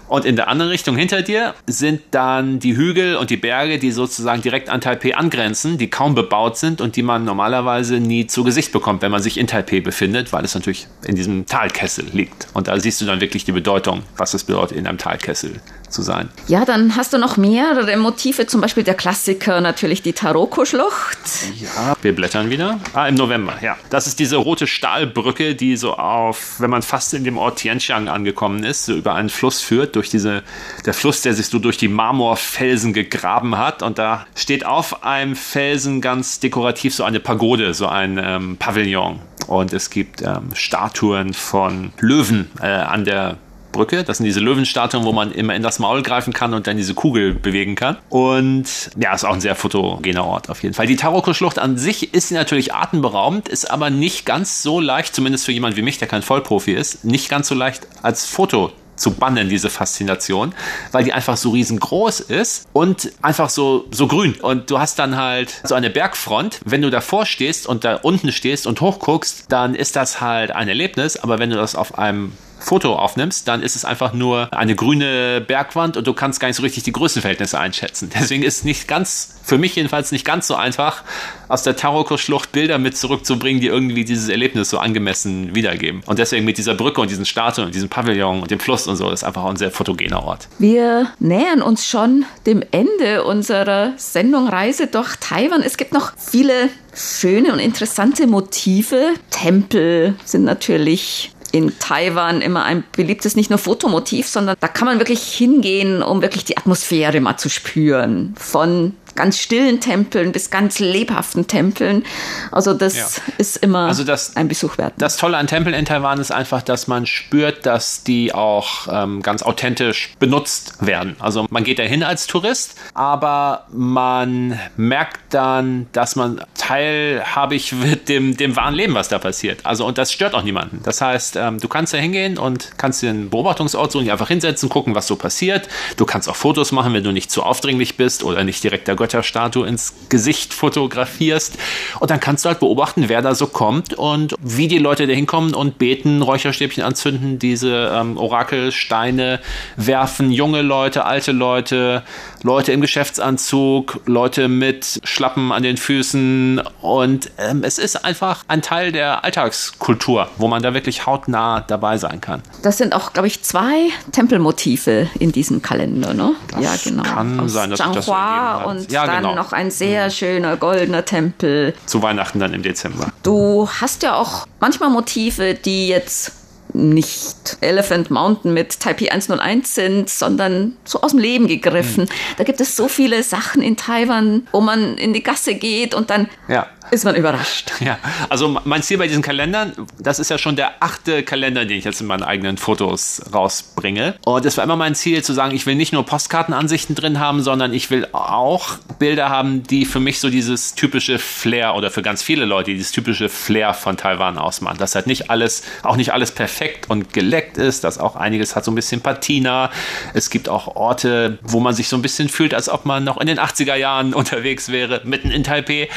Und 0.07 0.25
in 0.25 0.35
der 0.35 0.47
anderen 0.47 0.71
Richtung 0.71 0.95
hinter 0.97 1.21
dir 1.21 1.53
sind 1.67 2.01
dann 2.11 2.59
die 2.59 2.75
Hügel 2.75 3.15
und 3.15 3.29
die 3.29 3.37
Berge, 3.37 3.79
die 3.79 3.91
sozusagen 3.91 4.41
direkt 4.41 4.69
an 4.69 4.81
Taipei 4.81 5.15
angrenzen, 5.15 5.77
die 5.77 5.89
kaum 5.89 6.15
bebaut 6.15 6.57
sind 6.57 6.81
und 6.81 6.95
die 6.95 7.03
man 7.03 7.25
normalerweise 7.25 7.99
nie 7.99 8.27
zu 8.27 8.43
Gesicht 8.43 8.71
bekommt, 8.71 9.01
wenn 9.01 9.11
man 9.11 9.21
sich 9.21 9.37
in 9.37 9.47
Taipei 9.47 9.79
befindet, 9.79 10.33
weil 10.33 10.45
es 10.45 10.55
natürlich 10.55 10.87
in 11.05 11.15
diesem 11.15 11.45
Talkessel 11.45 12.05
liegt. 12.13 12.47
Und 12.53 12.67
da 12.67 12.79
siehst 12.79 13.01
du 13.01 13.05
dann 13.05 13.21
wirklich 13.21 13.45
die 13.45 13.51
Bedeutung, 13.51 14.03
was 14.17 14.33
es 14.33 14.43
bedeutet, 14.43 14.77
in 14.77 14.87
einem 14.87 14.97
Talkessel 14.97 15.61
zu 15.89 16.01
sein. 16.01 16.29
Ja, 16.47 16.65
dann 16.65 16.95
hast 16.95 17.13
du 17.13 17.17
noch 17.17 17.37
mehrere 17.37 17.95
Motive, 17.97 18.47
zum 18.47 18.61
Beispiel 18.61 18.83
der 18.83 18.93
Klassiker 18.93 19.61
natürlich 19.61 20.01
die 20.01 20.13
Taroko-Schlucht. 20.13 21.17
Ja, 21.59 21.95
wir 22.01 22.15
blättern 22.15 22.49
wieder. 22.49 22.79
Ah, 22.93 23.07
im 23.07 23.15
November, 23.15 23.53
ja. 23.61 23.77
Das 23.89 24.07
ist 24.07 24.19
diese 24.19 24.37
rote 24.37 24.67
Stahlbrücke, 24.67 25.55
die 25.55 25.77
so 25.77 25.95
auf, 25.95 26.59
wenn 26.59 26.69
man 26.69 26.81
fast 26.81 27.13
in 27.13 27.23
dem 27.23 27.37
Ort 27.37 27.59
Tianxiang 27.59 28.07
angekommen 28.07 28.63
ist, 28.63 28.85
so 28.85 28.93
über 28.93 29.15
einen 29.15 29.29
Fluss 29.29 29.61
führt, 29.61 29.95
durch 29.95 30.09
diese, 30.09 30.43
der 30.85 30.93
Fluss, 30.93 31.21
der 31.21 31.33
sich 31.33 31.47
so 31.47 31.59
durch 31.59 31.77
die 31.77 31.87
Marmorfelsen 31.87 32.93
gegraben 32.93 33.57
hat. 33.57 33.81
Und 33.81 33.97
da 33.97 34.25
steht 34.35 34.65
auf 34.65 35.03
einem 35.03 35.35
Felsen 35.35 36.01
ganz 36.01 36.39
dekorativ 36.39 36.93
so 36.95 37.03
eine 37.03 37.19
Pagode, 37.19 37.73
so 37.73 37.87
ein 37.87 38.19
ähm, 38.21 38.57
Pavillon. 38.57 39.19
Und 39.47 39.73
es 39.73 39.89
gibt 39.89 40.21
ähm, 40.21 40.49
Statuen 40.53 41.33
von 41.33 41.93
Löwen 41.99 42.49
äh, 42.61 42.67
an 42.67 43.05
der 43.05 43.37
Brücke. 43.75 44.03
Das 44.03 44.17
sind 44.17 44.25
diese 44.25 44.39
Löwenstatuen, 44.39 45.03
wo 45.03 45.11
man 45.11 45.31
immer 45.31 45.53
in 45.53 45.61
das 45.61 45.79
Maul 45.79 46.01
greifen 46.01 46.33
kann 46.33 46.53
und 46.53 46.65
dann 46.65 46.77
diese 46.77 46.93
Kugel 46.93 47.33
bewegen 47.33 47.75
kann. 47.75 47.97
Und 48.09 48.65
ja, 48.97 49.13
ist 49.13 49.25
auch 49.25 49.33
ein 49.33 49.41
sehr 49.41 49.55
fotogener 49.55 50.25
Ort 50.25 50.49
auf 50.49 50.63
jeden 50.63 50.73
Fall. 50.73 50.87
Die 50.87 50.95
Taroko-Schlucht 50.95 51.59
an 51.59 51.77
sich 51.77 52.13
ist 52.13 52.31
natürlich 52.31 52.73
atemberaubend, 52.73 53.49
ist 53.49 53.69
aber 53.69 53.89
nicht 53.89 54.25
ganz 54.25 54.63
so 54.63 54.79
leicht, 54.79 55.13
zumindest 55.13 55.45
für 55.45 55.51
jemanden 55.51 55.77
wie 55.77 55.81
mich, 55.81 55.97
der 55.97 56.07
kein 56.07 56.21
Vollprofi 56.21 56.71
ist, 56.71 57.03
nicht 57.03 57.29
ganz 57.29 57.47
so 57.49 57.55
leicht 57.55 57.87
als 58.01 58.25
Foto 58.25 58.71
zu 58.95 59.11
bannen, 59.11 59.49
diese 59.49 59.69
Faszination, 59.69 60.53
weil 60.91 61.03
die 61.03 61.13
einfach 61.13 61.37
so 61.37 61.49
riesengroß 61.49 62.21
ist 62.21 62.67
und 62.73 63.11
einfach 63.21 63.49
so, 63.49 63.87
so 63.91 64.07
grün. 64.07 64.35
Und 64.35 64.71
du 64.71 64.79
hast 64.79 64.99
dann 64.99 65.17
halt 65.17 65.61
so 65.63 65.75
eine 65.75 65.89
Bergfront. 65.89 66.61
Wenn 66.63 66.81
du 66.81 66.89
davor 66.89 67.25
stehst 67.25 67.67
und 67.67 67.83
da 67.83 67.95
unten 67.95 68.31
stehst 68.31 68.67
und 68.67 68.81
hochguckst, 68.81 69.45
dann 69.49 69.75
ist 69.75 69.95
das 69.95 70.21
halt 70.21 70.51
ein 70.51 70.67
Erlebnis. 70.67 71.17
Aber 71.17 71.39
wenn 71.39 71.49
du 71.49 71.55
das 71.57 71.75
auf 71.75 71.97
einem 71.97 72.31
Foto 72.65 72.95
aufnimmst, 72.95 73.47
dann 73.47 73.61
ist 73.61 73.75
es 73.75 73.85
einfach 73.85 74.13
nur 74.13 74.51
eine 74.51 74.75
grüne 74.75 75.39
Bergwand 75.39 75.97
und 75.97 76.07
du 76.07 76.13
kannst 76.13 76.39
gar 76.39 76.47
nicht 76.47 76.57
so 76.57 76.63
richtig 76.63 76.81
die 76.81 76.91
Größenverhältnisse 76.91 77.59
einschätzen. 77.59 78.09
Deswegen 78.19 78.41
ist 78.41 78.65
nicht 78.65 78.87
ganz, 78.87 79.35
für 79.43 79.59
mich 79.59 79.75
jedenfalls 79.75 80.11
nicht 80.11 80.25
ganz 80.25 80.47
so 80.47 80.55
einfach, 80.55 81.03
aus 81.47 81.61
der 81.61 81.75
Taroko-Schlucht 81.75 82.51
Bilder 82.51 82.79
mit 82.79 82.97
zurückzubringen, 82.97 83.61
die 83.61 83.67
irgendwie 83.67 84.03
dieses 84.03 84.29
Erlebnis 84.29 84.71
so 84.71 84.79
angemessen 84.79 85.53
wiedergeben. 85.53 86.01
Und 86.07 86.17
deswegen 86.17 86.43
mit 86.43 86.57
dieser 86.57 86.73
Brücke 86.73 87.01
und 87.01 87.11
diesen 87.11 87.25
Statuen 87.25 87.67
und 87.67 87.75
diesem 87.75 87.89
Pavillon 87.89 88.41
und 88.41 88.49
dem 88.49 88.59
Fluss 88.59 88.87
und 88.87 88.95
so 88.95 89.11
ist 89.11 89.23
einfach 89.23 89.43
auch 89.43 89.51
ein 89.51 89.57
sehr 89.57 89.69
fotogener 89.69 90.23
Ort. 90.23 90.47
Wir 90.57 91.11
nähern 91.19 91.61
uns 91.61 91.87
schon 91.87 92.25
dem 92.47 92.63
Ende 92.71 93.25
unserer 93.25 93.93
Sendung 93.97 94.47
Reise 94.47 94.87
durch 94.87 95.15
Taiwan. 95.17 95.61
Es 95.61 95.77
gibt 95.77 95.93
noch 95.93 96.13
viele 96.17 96.69
schöne 96.95 97.53
und 97.53 97.59
interessante 97.59 98.25
Motive. 98.25 99.13
Tempel 99.29 100.15
sind 100.25 100.45
natürlich 100.45 101.34
in 101.51 101.77
Taiwan 101.79 102.41
immer 102.41 102.63
ein 102.63 102.83
beliebtes 102.95 103.35
nicht 103.35 103.49
nur 103.49 103.59
Fotomotiv, 103.59 104.27
sondern 104.27 104.55
da 104.59 104.67
kann 104.67 104.87
man 104.87 104.99
wirklich 104.99 105.23
hingehen, 105.23 106.03
um 106.03 106.21
wirklich 106.21 106.45
die 106.45 106.57
Atmosphäre 106.57 107.19
mal 107.21 107.37
zu 107.37 107.49
spüren. 107.49 108.33
Von 108.37 108.93
ganz 109.15 109.39
stillen 109.39 109.79
Tempeln 109.79 110.31
bis 110.31 110.49
ganz 110.49 110.79
lebhaften 110.79 111.47
Tempeln. 111.47 112.03
Also 112.51 112.73
das 112.73 112.95
ja. 112.95 113.07
ist 113.37 113.57
immer 113.57 113.87
also 113.87 114.03
das, 114.03 114.35
ein 114.35 114.47
Besuch 114.47 114.77
wert. 114.77 114.93
Das 114.97 115.17
Tolle 115.17 115.37
an 115.37 115.47
Tempeln 115.47 115.75
in 115.75 115.85
Taiwan 115.85 116.19
ist 116.19 116.31
einfach, 116.31 116.61
dass 116.61 116.87
man 116.87 117.05
spürt, 117.05 117.65
dass 117.65 118.03
die 118.03 118.33
auch 118.33 118.87
ähm, 118.91 119.21
ganz 119.21 119.43
authentisch 119.43 120.13
benutzt 120.19 120.85
werden. 120.85 121.15
Also 121.19 121.47
man 121.49 121.63
geht 121.63 121.79
dahin 121.79 122.03
als 122.03 122.27
Tourist, 122.27 122.75
aber 122.93 123.65
man 123.71 124.59
merkt 124.77 125.33
dann, 125.33 125.87
dass 125.91 126.15
man 126.15 126.41
teilhabig 126.57 127.81
wird 127.81 128.09
dem, 128.09 128.37
dem 128.37 128.55
wahren 128.55 128.75
Leben, 128.75 128.93
was 128.93 129.09
da 129.09 129.19
passiert. 129.19 129.65
Also 129.65 129.85
und 129.85 129.97
das 129.97 130.11
stört 130.11 130.33
auch 130.33 130.43
niemanden. 130.43 130.81
Das 130.83 131.01
heißt, 131.01 131.35
ähm, 131.35 131.59
du 131.59 131.67
kannst 131.67 131.93
da 131.93 131.97
hingehen 131.97 132.37
und 132.37 132.71
kannst 132.77 133.01
dir 133.01 133.09
einen 133.09 133.29
Beobachtungsort 133.29 133.91
suchen, 133.91 134.09
einfach 134.09 134.27
hinsetzen, 134.27 134.69
gucken, 134.69 134.95
was 134.95 135.07
so 135.07 135.15
passiert. 135.15 135.67
Du 135.97 136.05
kannst 136.05 136.29
auch 136.29 136.35
Fotos 136.35 136.71
machen, 136.71 136.93
wenn 136.93 137.03
du 137.03 137.11
nicht 137.11 137.31
zu 137.31 137.43
aufdringlich 137.43 137.97
bist 137.97 138.23
oder 138.23 138.43
nicht 138.43 138.63
direkt 138.63 138.87
der 138.87 138.95
Götterstatue 139.05 139.67
ins 139.67 139.93
Gesicht 140.09 140.51
fotografierst. 140.51 141.59
Und 141.99 142.09
dann 142.09 142.19
kannst 142.19 142.43
du 142.43 142.49
halt 142.49 142.59
beobachten, 142.59 143.03
wer 143.07 143.21
da 143.21 143.35
so 143.35 143.45
kommt 143.45 143.93
und 143.93 144.33
wie 144.41 144.67
die 144.67 144.79
Leute 144.79 145.05
da 145.05 145.13
hinkommen 145.13 145.53
und 145.53 145.77
beten, 145.77 146.23
Räucherstäbchen 146.23 146.83
anzünden, 146.83 147.37
diese 147.37 147.91
ähm, 147.93 148.17
Orakelsteine 148.17 149.39
werfen, 149.75 150.31
junge 150.31 150.63
Leute, 150.63 151.05
alte 151.05 151.33
Leute, 151.33 152.01
Leute 152.45 152.71
im 152.73 152.81
Geschäftsanzug, 152.81 154.01
Leute 154.05 154.47
mit 154.49 155.01
Schlappen 155.03 155.51
an 155.51 155.63
den 155.63 155.77
Füßen. 155.77 156.61
Und 156.79 157.31
ähm, 157.39 157.63
es 157.63 157.79
ist 157.79 158.05
einfach 158.05 158.43
ein 158.47 158.61
Teil 158.61 158.91
der 158.91 159.23
Alltagskultur, 159.23 160.27
wo 160.37 160.47
man 160.47 160.61
da 160.61 160.75
wirklich 160.75 161.07
hautnah 161.07 161.61
dabei 161.61 161.97
sein 161.97 162.21
kann. 162.21 162.43
Das 162.61 162.77
sind 162.77 162.93
auch, 162.93 163.13
glaube 163.13 163.27
ich, 163.27 163.41
zwei 163.41 163.89
Tempelmotive 164.11 165.09
in 165.17 165.31
diesem 165.31 165.63
Kalender, 165.63 166.13
ne? 166.13 166.35
Das 166.51 166.61
ja, 166.61 166.75
genau. 166.83 167.01
Kann 167.01 167.39
Aus 167.39 167.53
sein, 167.53 167.71
dass 167.71 167.79
Zhanghua 167.79 168.53
das 168.53 168.63
so 168.63 168.69
und 168.69 168.91
ja, 168.91 169.07
dann 169.07 169.23
genau. 169.23 169.33
noch 169.33 169.51
ein 169.51 169.71
sehr 169.71 170.05
mhm. 170.05 170.11
schöner 170.11 170.55
goldener 170.57 171.03
Tempel. 171.03 171.73
Zu 171.87 172.03
Weihnachten 172.03 172.39
dann 172.39 172.53
im 172.53 172.61
Dezember. 172.61 173.07
Du 173.23 173.67
hast 173.81 174.03
ja 174.03 174.13
auch 174.13 174.45
manchmal 174.59 174.91
Motive, 174.91 175.55
die 175.55 175.87
jetzt 175.87 176.44
nicht 176.73 177.57
Elephant 177.61 178.11
Mountain 178.11 178.53
mit 178.53 178.79
Taipei 178.79 179.11
101 179.11 179.75
sind, 179.75 180.09
sondern 180.09 180.75
so 180.83 181.01
aus 181.01 181.11
dem 181.11 181.19
Leben 181.19 181.47
gegriffen. 181.47 182.05
Mhm. 182.05 182.35
Da 182.37 182.43
gibt 182.43 182.61
es 182.61 182.75
so 182.75 182.87
viele 182.87 183.23
Sachen 183.23 183.61
in 183.61 183.77
Taiwan, 183.77 184.47
wo 184.51 184.61
man 184.61 184.97
in 184.97 185.13
die 185.13 185.23
Gasse 185.23 185.55
geht 185.55 185.93
und 185.93 186.09
dann 186.09 186.27
ja 186.47 186.67
ist 186.91 187.05
man 187.05 187.15
überrascht. 187.15 187.71
Ja, 187.79 187.97
also 188.29 188.59
mein 188.63 188.83
Ziel 188.83 188.97
bei 188.97 189.07
diesen 189.07 189.21
Kalendern, 189.21 189.73
das 189.99 190.19
ist 190.19 190.29
ja 190.29 190.37
schon 190.37 190.55
der 190.55 190.83
achte 190.83 191.23
Kalender, 191.23 191.65
den 191.65 191.77
ich 191.77 191.85
jetzt 191.85 192.01
in 192.01 192.07
meinen 192.07 192.23
eigenen 192.23 192.57
Fotos 192.57 193.21
rausbringe. 193.33 194.15
Und 194.25 194.45
es 194.45 194.57
war 194.57 194.63
immer 194.63 194.75
mein 194.75 194.95
Ziel 194.95 195.23
zu 195.23 195.33
sagen, 195.33 195.55
ich 195.55 195.65
will 195.65 195.75
nicht 195.75 195.93
nur 195.93 196.05
Postkartenansichten 196.05 196.95
drin 196.95 197.19
haben, 197.19 197.41
sondern 197.41 197.73
ich 197.73 197.89
will 197.91 198.07
auch 198.13 198.77
Bilder 198.99 199.29
haben, 199.29 199.63
die 199.63 199.85
für 199.85 199.99
mich 199.99 200.19
so 200.19 200.29
dieses 200.29 200.75
typische 200.75 201.19
Flair 201.19 201.75
oder 201.75 201.91
für 201.91 202.01
ganz 202.01 202.23
viele 202.23 202.45
Leute 202.45 202.71
dieses 202.71 202.91
typische 202.91 203.29
Flair 203.29 203.73
von 203.73 203.97
Taiwan 203.97 204.37
ausmachen. 204.37 204.77
Dass 204.77 204.95
halt 204.95 205.07
nicht 205.07 205.29
alles, 205.29 205.63
auch 205.83 205.95
nicht 205.95 206.13
alles 206.13 206.31
perfekt 206.31 206.89
und 206.89 207.13
geleckt 207.13 207.57
ist, 207.57 207.83
dass 207.83 207.97
auch 207.97 208.15
einiges 208.15 208.55
hat 208.55 208.65
so 208.65 208.71
ein 208.71 208.75
bisschen 208.75 209.01
Patina. 209.01 209.71
Es 210.13 210.29
gibt 210.29 210.49
auch 210.49 210.75
Orte, 210.75 211.39
wo 211.41 211.59
man 211.59 211.73
sich 211.73 211.87
so 211.87 211.95
ein 211.95 212.01
bisschen 212.01 212.29
fühlt, 212.29 212.53
als 212.53 212.69
ob 212.69 212.85
man 212.85 213.03
noch 213.03 213.17
in 213.17 213.27
den 213.27 213.39
80er 213.39 213.75
Jahren 213.75 214.13
unterwegs 214.25 214.69
wäre, 214.69 215.01
mitten 215.03 215.31
in 215.31 215.43
Taipei. 215.43 215.89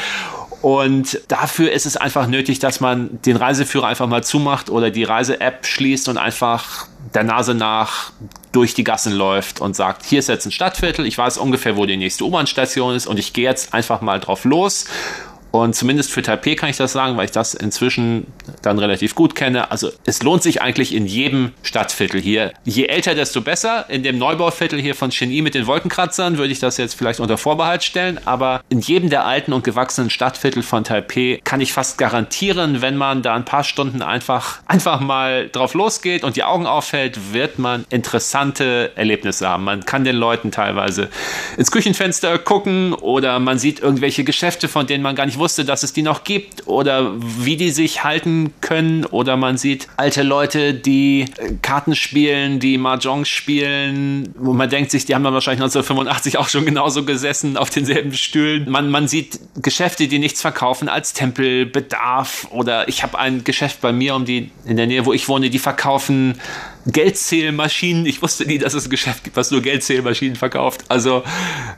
Und 0.61 1.21
dafür 1.29 1.71
ist 1.71 1.85
es 1.85 1.95
einfach 1.95 2.27
nötig, 2.27 2.59
dass 2.59 2.81
man 2.81 3.21
den 3.21 3.37
Reiseführer 3.37 3.87
einfach 3.87 4.07
mal 4.07 4.23
zumacht 4.23 4.69
oder 4.69 4.91
die 4.91 5.03
Reise-App 5.03 5.65
schließt 5.65 6.09
und 6.09 6.17
einfach 6.17 6.87
der 7.13 7.23
Nase 7.23 7.53
nach 7.53 8.11
durch 8.51 8.73
die 8.73 8.83
Gassen 8.83 9.13
läuft 9.13 9.61
und 9.61 9.75
sagt, 9.75 10.05
hier 10.05 10.19
ist 10.19 10.27
jetzt 10.27 10.45
ein 10.45 10.51
Stadtviertel, 10.51 11.05
ich 11.05 11.17
weiß 11.17 11.37
ungefähr, 11.37 11.77
wo 11.77 11.85
die 11.85 11.97
nächste 11.97 12.25
U-Bahn-Station 12.25 12.95
ist 12.95 13.07
und 13.07 13.19
ich 13.19 13.33
gehe 13.33 13.45
jetzt 13.45 13.73
einfach 13.73 14.01
mal 14.01 14.19
drauf 14.19 14.43
los 14.43 14.85
und 15.51 15.75
zumindest 15.75 16.11
für 16.11 16.21
Taipei 16.21 16.55
kann 16.55 16.69
ich 16.69 16.77
das 16.77 16.91
sagen, 16.93 17.17
weil 17.17 17.25
ich 17.25 17.31
das 17.31 17.53
inzwischen 17.55 18.27
dann 18.61 18.77
relativ 18.77 19.15
gut 19.15 19.33
kenne. 19.33 19.71
Also 19.71 19.91
es 20.05 20.21
lohnt 20.21 20.43
sich 20.43 20.61
eigentlich 20.61 20.93
in 20.93 21.07
jedem 21.07 21.53
Stadtviertel 21.63 22.21
hier. 22.21 22.53
Je 22.65 22.85
älter, 22.85 23.15
desto 23.15 23.41
besser. 23.41 23.89
In 23.89 24.03
dem 24.03 24.19
Neubauviertel 24.19 24.79
hier 24.79 24.93
von 24.93 25.09
Cheni 25.09 25.41
mit 25.41 25.55
den 25.55 25.65
Wolkenkratzern 25.65 26.37
würde 26.37 26.51
ich 26.51 26.59
das 26.59 26.77
jetzt 26.77 26.93
vielleicht 26.93 27.19
unter 27.19 27.37
Vorbehalt 27.37 27.83
stellen. 27.83 28.19
Aber 28.25 28.61
in 28.69 28.79
jedem 28.79 29.09
der 29.09 29.25
alten 29.25 29.53
und 29.53 29.63
gewachsenen 29.63 30.11
Stadtviertel 30.11 30.61
von 30.61 30.83
Taipei 30.83 31.41
kann 31.43 31.61
ich 31.61 31.73
fast 31.73 31.97
garantieren, 31.97 32.83
wenn 32.83 32.95
man 32.95 33.23
da 33.23 33.33
ein 33.33 33.45
paar 33.45 33.63
Stunden 33.63 34.03
einfach, 34.03 34.59
einfach 34.67 34.99
mal 34.99 35.49
drauf 35.49 35.73
losgeht 35.73 36.23
und 36.23 36.35
die 36.35 36.43
Augen 36.43 36.67
aufhält, 36.67 37.33
wird 37.33 37.57
man 37.57 37.85
interessante 37.89 38.91
Erlebnisse 38.95 39.49
haben. 39.49 39.63
Man 39.63 39.83
kann 39.85 40.03
den 40.03 40.15
Leuten 40.15 40.51
teilweise 40.51 41.09
ins 41.57 41.71
Küchenfenster 41.71 42.37
gucken 42.37 42.93
oder 42.93 43.39
man 43.39 43.57
sieht 43.57 43.79
irgendwelche 43.79 44.23
Geschäfte, 44.23 44.67
von 44.67 44.85
denen 44.85 45.03
man 45.03 45.15
gar 45.15 45.25
nicht 45.25 45.38
wusste, 45.39 45.65
dass 45.65 45.83
es 45.83 45.93
die 45.93 46.01
noch 46.01 46.23
gibt 46.23 46.67
oder 46.67 47.13
wie 47.19 47.57
die 47.57 47.71
sich 47.71 48.03
halten 48.03 48.53
können. 48.61 49.05
Oder 49.05 49.37
man 49.37 49.57
sieht 49.57 49.87
alte 49.97 50.23
Leute, 50.23 50.73
die 50.73 51.25
äh, 51.37 51.53
Karten 51.61 51.95
spielen, 51.95 52.59
die 52.59 52.77
Mahjong 52.77 53.25
spielen, 53.25 54.33
wo 54.37 54.53
man 54.53 54.69
denkt 54.69 54.91
sich, 54.91 55.05
die 55.05 55.15
haben 55.15 55.23
dann 55.23 55.33
wahrscheinlich 55.33 55.61
1985 55.61 56.37
auch 56.37 56.49
schon 56.49 56.65
genauso 56.65 57.03
gesessen 57.03 57.57
auf 57.57 57.69
denselben 57.69 58.13
Stühlen. 58.13 58.69
Man, 58.69 58.89
man 58.91 59.07
sieht 59.07 59.39
Geschäfte, 59.61 60.07
die 60.07 60.19
nichts 60.19 60.41
verkaufen 60.41 60.89
als 60.89 61.13
Tempelbedarf. 61.13 62.47
Oder 62.51 62.87
ich 62.87 63.03
habe 63.03 63.17
ein 63.17 63.43
Geschäft 63.43 63.81
bei 63.81 63.91
mir 63.91 64.15
um 64.15 64.25
die 64.25 64.51
in 64.65 64.77
der 64.77 64.87
Nähe, 64.87 65.05
wo 65.05 65.13
ich 65.13 65.27
wohne, 65.27 65.49
die 65.49 65.59
verkaufen 65.59 66.39
Geldzählmaschinen. 66.85 68.05
Ich 68.05 68.21
wusste 68.21 68.45
nie, 68.45 68.57
dass 68.57 68.73
es 68.73 68.85
ein 68.85 68.89
Geschäft 68.89 69.23
gibt, 69.23 69.35
was 69.35 69.51
nur 69.51 69.61
Geldzählmaschinen 69.61 70.35
verkauft. 70.35 70.85
Also 70.87 71.23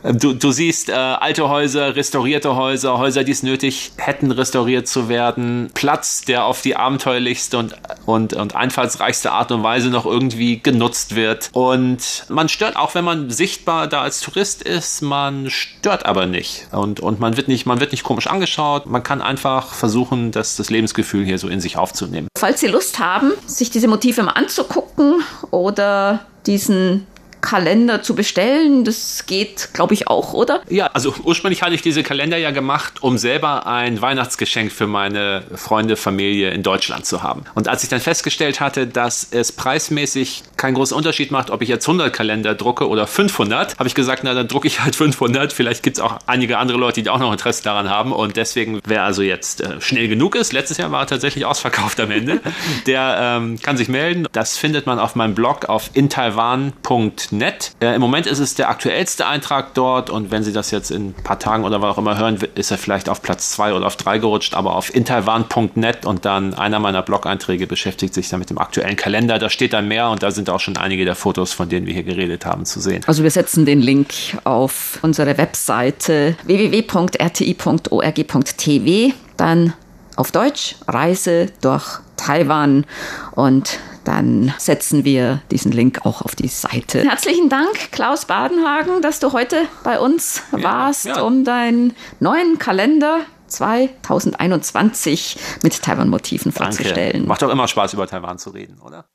äh, 0.03 0.13
du, 0.13 0.33
du 0.33 0.51
siehst 0.51 0.89
äh, 0.89 0.93
alte 0.93 1.49
Häuser, 1.49 1.95
restaurierte 1.95 2.55
Häuser, 2.55 2.97
Häuser, 2.97 3.23
die 3.23 3.31
es 3.31 3.43
nötig 3.43 3.91
hätten, 3.97 4.31
restauriert 4.31 4.87
zu 4.87 5.09
werden. 5.09 5.69
Platz, 5.73 6.21
der 6.21 6.45
auf 6.45 6.61
die 6.61 6.75
abenteuerlichste 6.75 7.57
und, 7.57 7.75
und, 8.05 8.33
und 8.33 8.55
einfallsreichste 8.55 9.31
Art 9.31 9.51
und 9.51 9.63
Weise 9.63 9.89
noch 9.89 10.05
irgendwie 10.05 10.61
genutzt 10.61 11.15
wird. 11.15 11.49
Und 11.53 12.25
man 12.29 12.49
stört 12.49 12.75
auch, 12.75 12.95
wenn 12.95 13.05
man 13.05 13.29
sichtbar 13.29 13.87
da 13.87 14.01
als 14.01 14.21
Tourist 14.21 14.61
ist, 14.61 15.01
man 15.01 15.49
stört 15.49 16.05
aber 16.05 16.25
nicht. 16.25 16.67
Und, 16.71 16.99
und 16.99 17.19
man 17.19 17.37
wird 17.37 17.47
nicht, 17.47 17.65
man 17.65 17.79
wird 17.79 17.91
nicht 17.91 18.03
komisch 18.03 18.27
angeschaut. 18.27 18.85
Man 18.85 19.03
kann 19.03 19.21
einfach 19.21 19.73
versuchen, 19.73 20.31
das, 20.31 20.55
das 20.55 20.69
Lebensgefühl 20.69 21.25
hier 21.25 21.37
so 21.37 21.47
in 21.47 21.59
sich 21.59 21.77
aufzunehmen. 21.77 22.27
Falls 22.37 22.59
Sie 22.59 22.67
Lust 22.67 22.99
haben, 22.99 23.31
sich 23.45 23.69
diese 23.69 23.87
Motive 23.87 24.23
mal 24.23 24.31
anzugucken 24.31 24.90
oder 25.51 26.21
diesen 26.45 27.07
Kalender 27.41 28.01
zu 28.01 28.15
bestellen. 28.15 28.85
Das 28.85 29.25
geht, 29.25 29.69
glaube 29.73 29.93
ich, 29.93 30.07
auch, 30.07 30.33
oder? 30.33 30.61
Ja, 30.69 30.87
also 30.87 31.13
ursprünglich 31.23 31.63
hatte 31.63 31.73
ich 31.73 31.81
diese 31.81 32.03
Kalender 32.03 32.37
ja 32.37 32.51
gemacht, 32.51 33.01
um 33.01 33.17
selber 33.17 33.67
ein 33.67 34.01
Weihnachtsgeschenk 34.01 34.71
für 34.71 34.87
meine 34.87 35.43
Freunde, 35.55 35.97
Familie 35.97 36.51
in 36.51 36.63
Deutschland 36.63 37.05
zu 37.05 37.23
haben. 37.23 37.43
Und 37.55 37.67
als 37.67 37.83
ich 37.83 37.89
dann 37.89 37.99
festgestellt 37.99 38.59
hatte, 38.61 38.87
dass 38.87 39.27
es 39.31 39.51
preismäßig 39.51 40.43
keinen 40.55 40.75
großen 40.75 40.95
Unterschied 40.95 41.31
macht, 41.31 41.49
ob 41.49 41.61
ich 41.61 41.69
jetzt 41.69 41.87
100 41.87 42.13
Kalender 42.13 42.53
drucke 42.53 42.87
oder 42.87 43.07
500, 43.07 43.79
habe 43.79 43.87
ich 43.87 43.95
gesagt, 43.95 44.23
na 44.23 44.33
dann 44.33 44.47
drucke 44.47 44.67
ich 44.67 44.81
halt 44.81 44.95
500. 44.95 45.51
Vielleicht 45.51 45.83
gibt 45.83 45.97
es 45.97 46.03
auch 46.03 46.19
einige 46.27 46.57
andere 46.57 46.77
Leute, 46.77 47.01
die 47.01 47.09
auch 47.09 47.19
noch 47.19 47.31
Interesse 47.31 47.63
daran 47.63 47.89
haben. 47.89 48.11
Und 48.11 48.37
deswegen, 48.37 48.79
wer 48.85 49.03
also 49.03 49.23
jetzt 49.23 49.61
äh, 49.61 49.81
schnell 49.81 50.07
genug 50.07 50.35
ist, 50.35 50.53
letztes 50.53 50.77
Jahr 50.77 50.91
war 50.91 51.01
er 51.01 51.07
tatsächlich 51.07 51.45
ausverkauft 51.45 51.99
am 51.99 52.11
Ende, 52.11 52.39
der 52.85 53.17
ähm, 53.19 53.59
kann 53.61 53.77
sich 53.77 53.89
melden. 53.89 54.27
Das 54.31 54.57
findet 54.57 54.85
man 54.85 54.99
auf 54.99 55.15
meinem 55.15 55.33
Blog 55.33 55.65
auf 55.65 55.89
intaiwan.de 55.93 57.30
taiwan.net. 57.31 57.71
Äh, 57.79 57.95
Im 57.95 58.01
Moment 58.01 58.27
ist 58.27 58.39
es 58.39 58.55
der 58.55 58.69
aktuellste 58.69 59.25
Eintrag 59.27 59.73
dort 59.73 60.09
und 60.09 60.31
wenn 60.31 60.43
Sie 60.43 60.51
das 60.53 60.71
jetzt 60.71 60.91
in 60.91 61.09
ein 61.09 61.13
paar 61.13 61.39
Tagen 61.39 61.63
oder 61.63 61.81
was 61.81 61.95
auch 61.95 61.97
immer 61.97 62.17
hören, 62.17 62.37
ist 62.55 62.71
er 62.71 62.77
vielleicht 62.77 63.09
auf 63.09 63.21
Platz 63.21 63.51
2 63.51 63.73
oder 63.73 63.87
auf 63.87 63.95
3 63.95 64.17
gerutscht, 64.19 64.53
aber 64.53 64.75
auf 64.75 64.93
intaiwan.net 64.93 66.05
und 66.05 66.25
dann 66.25 66.53
einer 66.53 66.79
meiner 66.79 67.01
Blog-Einträge 67.01 67.67
beschäftigt 67.67 68.13
sich 68.13 68.29
dann 68.29 68.39
mit 68.39 68.49
dem 68.49 68.57
aktuellen 68.57 68.95
Kalender. 68.95 69.39
Da 69.39 69.49
steht 69.49 69.73
dann 69.73 69.87
mehr 69.87 70.09
und 70.09 70.23
da 70.23 70.31
sind 70.31 70.49
auch 70.49 70.59
schon 70.59 70.77
einige 70.77 71.05
der 71.05 71.15
Fotos, 71.15 71.53
von 71.53 71.69
denen 71.69 71.85
wir 71.85 71.93
hier 71.93 72.03
geredet 72.03 72.45
haben, 72.45 72.65
zu 72.65 72.79
sehen. 72.79 73.03
Also 73.07 73.23
wir 73.23 73.31
setzen 73.31 73.65
den 73.65 73.81
Link 73.81 74.13
auf 74.43 74.99
unsere 75.01 75.37
Webseite 75.37 76.35
www.rti.org.tv, 76.43 76.91
dann 79.37 79.73
auf 80.17 80.31
Deutsch 80.31 80.75
Reise 80.87 81.47
durch 81.61 81.99
Taiwan 82.17 82.85
und 83.31 83.79
dann 84.03 84.53
setzen 84.57 85.05
wir 85.05 85.41
diesen 85.51 85.71
Link 85.71 86.05
auch 86.05 86.21
auf 86.21 86.35
die 86.35 86.47
Seite. 86.47 87.03
Herzlichen 87.03 87.49
Dank, 87.49 87.91
Klaus 87.91 88.25
Badenhagen, 88.25 89.01
dass 89.01 89.19
du 89.19 89.33
heute 89.33 89.67
bei 89.83 89.99
uns 89.99 90.43
warst, 90.51 91.05
ja. 91.05 91.21
um 91.21 91.43
deinen 91.43 91.93
neuen 92.19 92.57
Kalender 92.59 93.21
2021 93.47 95.37
mit 95.63 95.81
Taiwan-Motiven 95.81 96.51
vorzustellen. 96.51 97.27
Macht 97.27 97.41
doch 97.41 97.49
immer 97.49 97.67
Spaß, 97.67 97.93
über 97.93 98.07
Taiwan 98.07 98.37
zu 98.37 98.51
reden, 98.51 98.79
oder? 98.79 99.05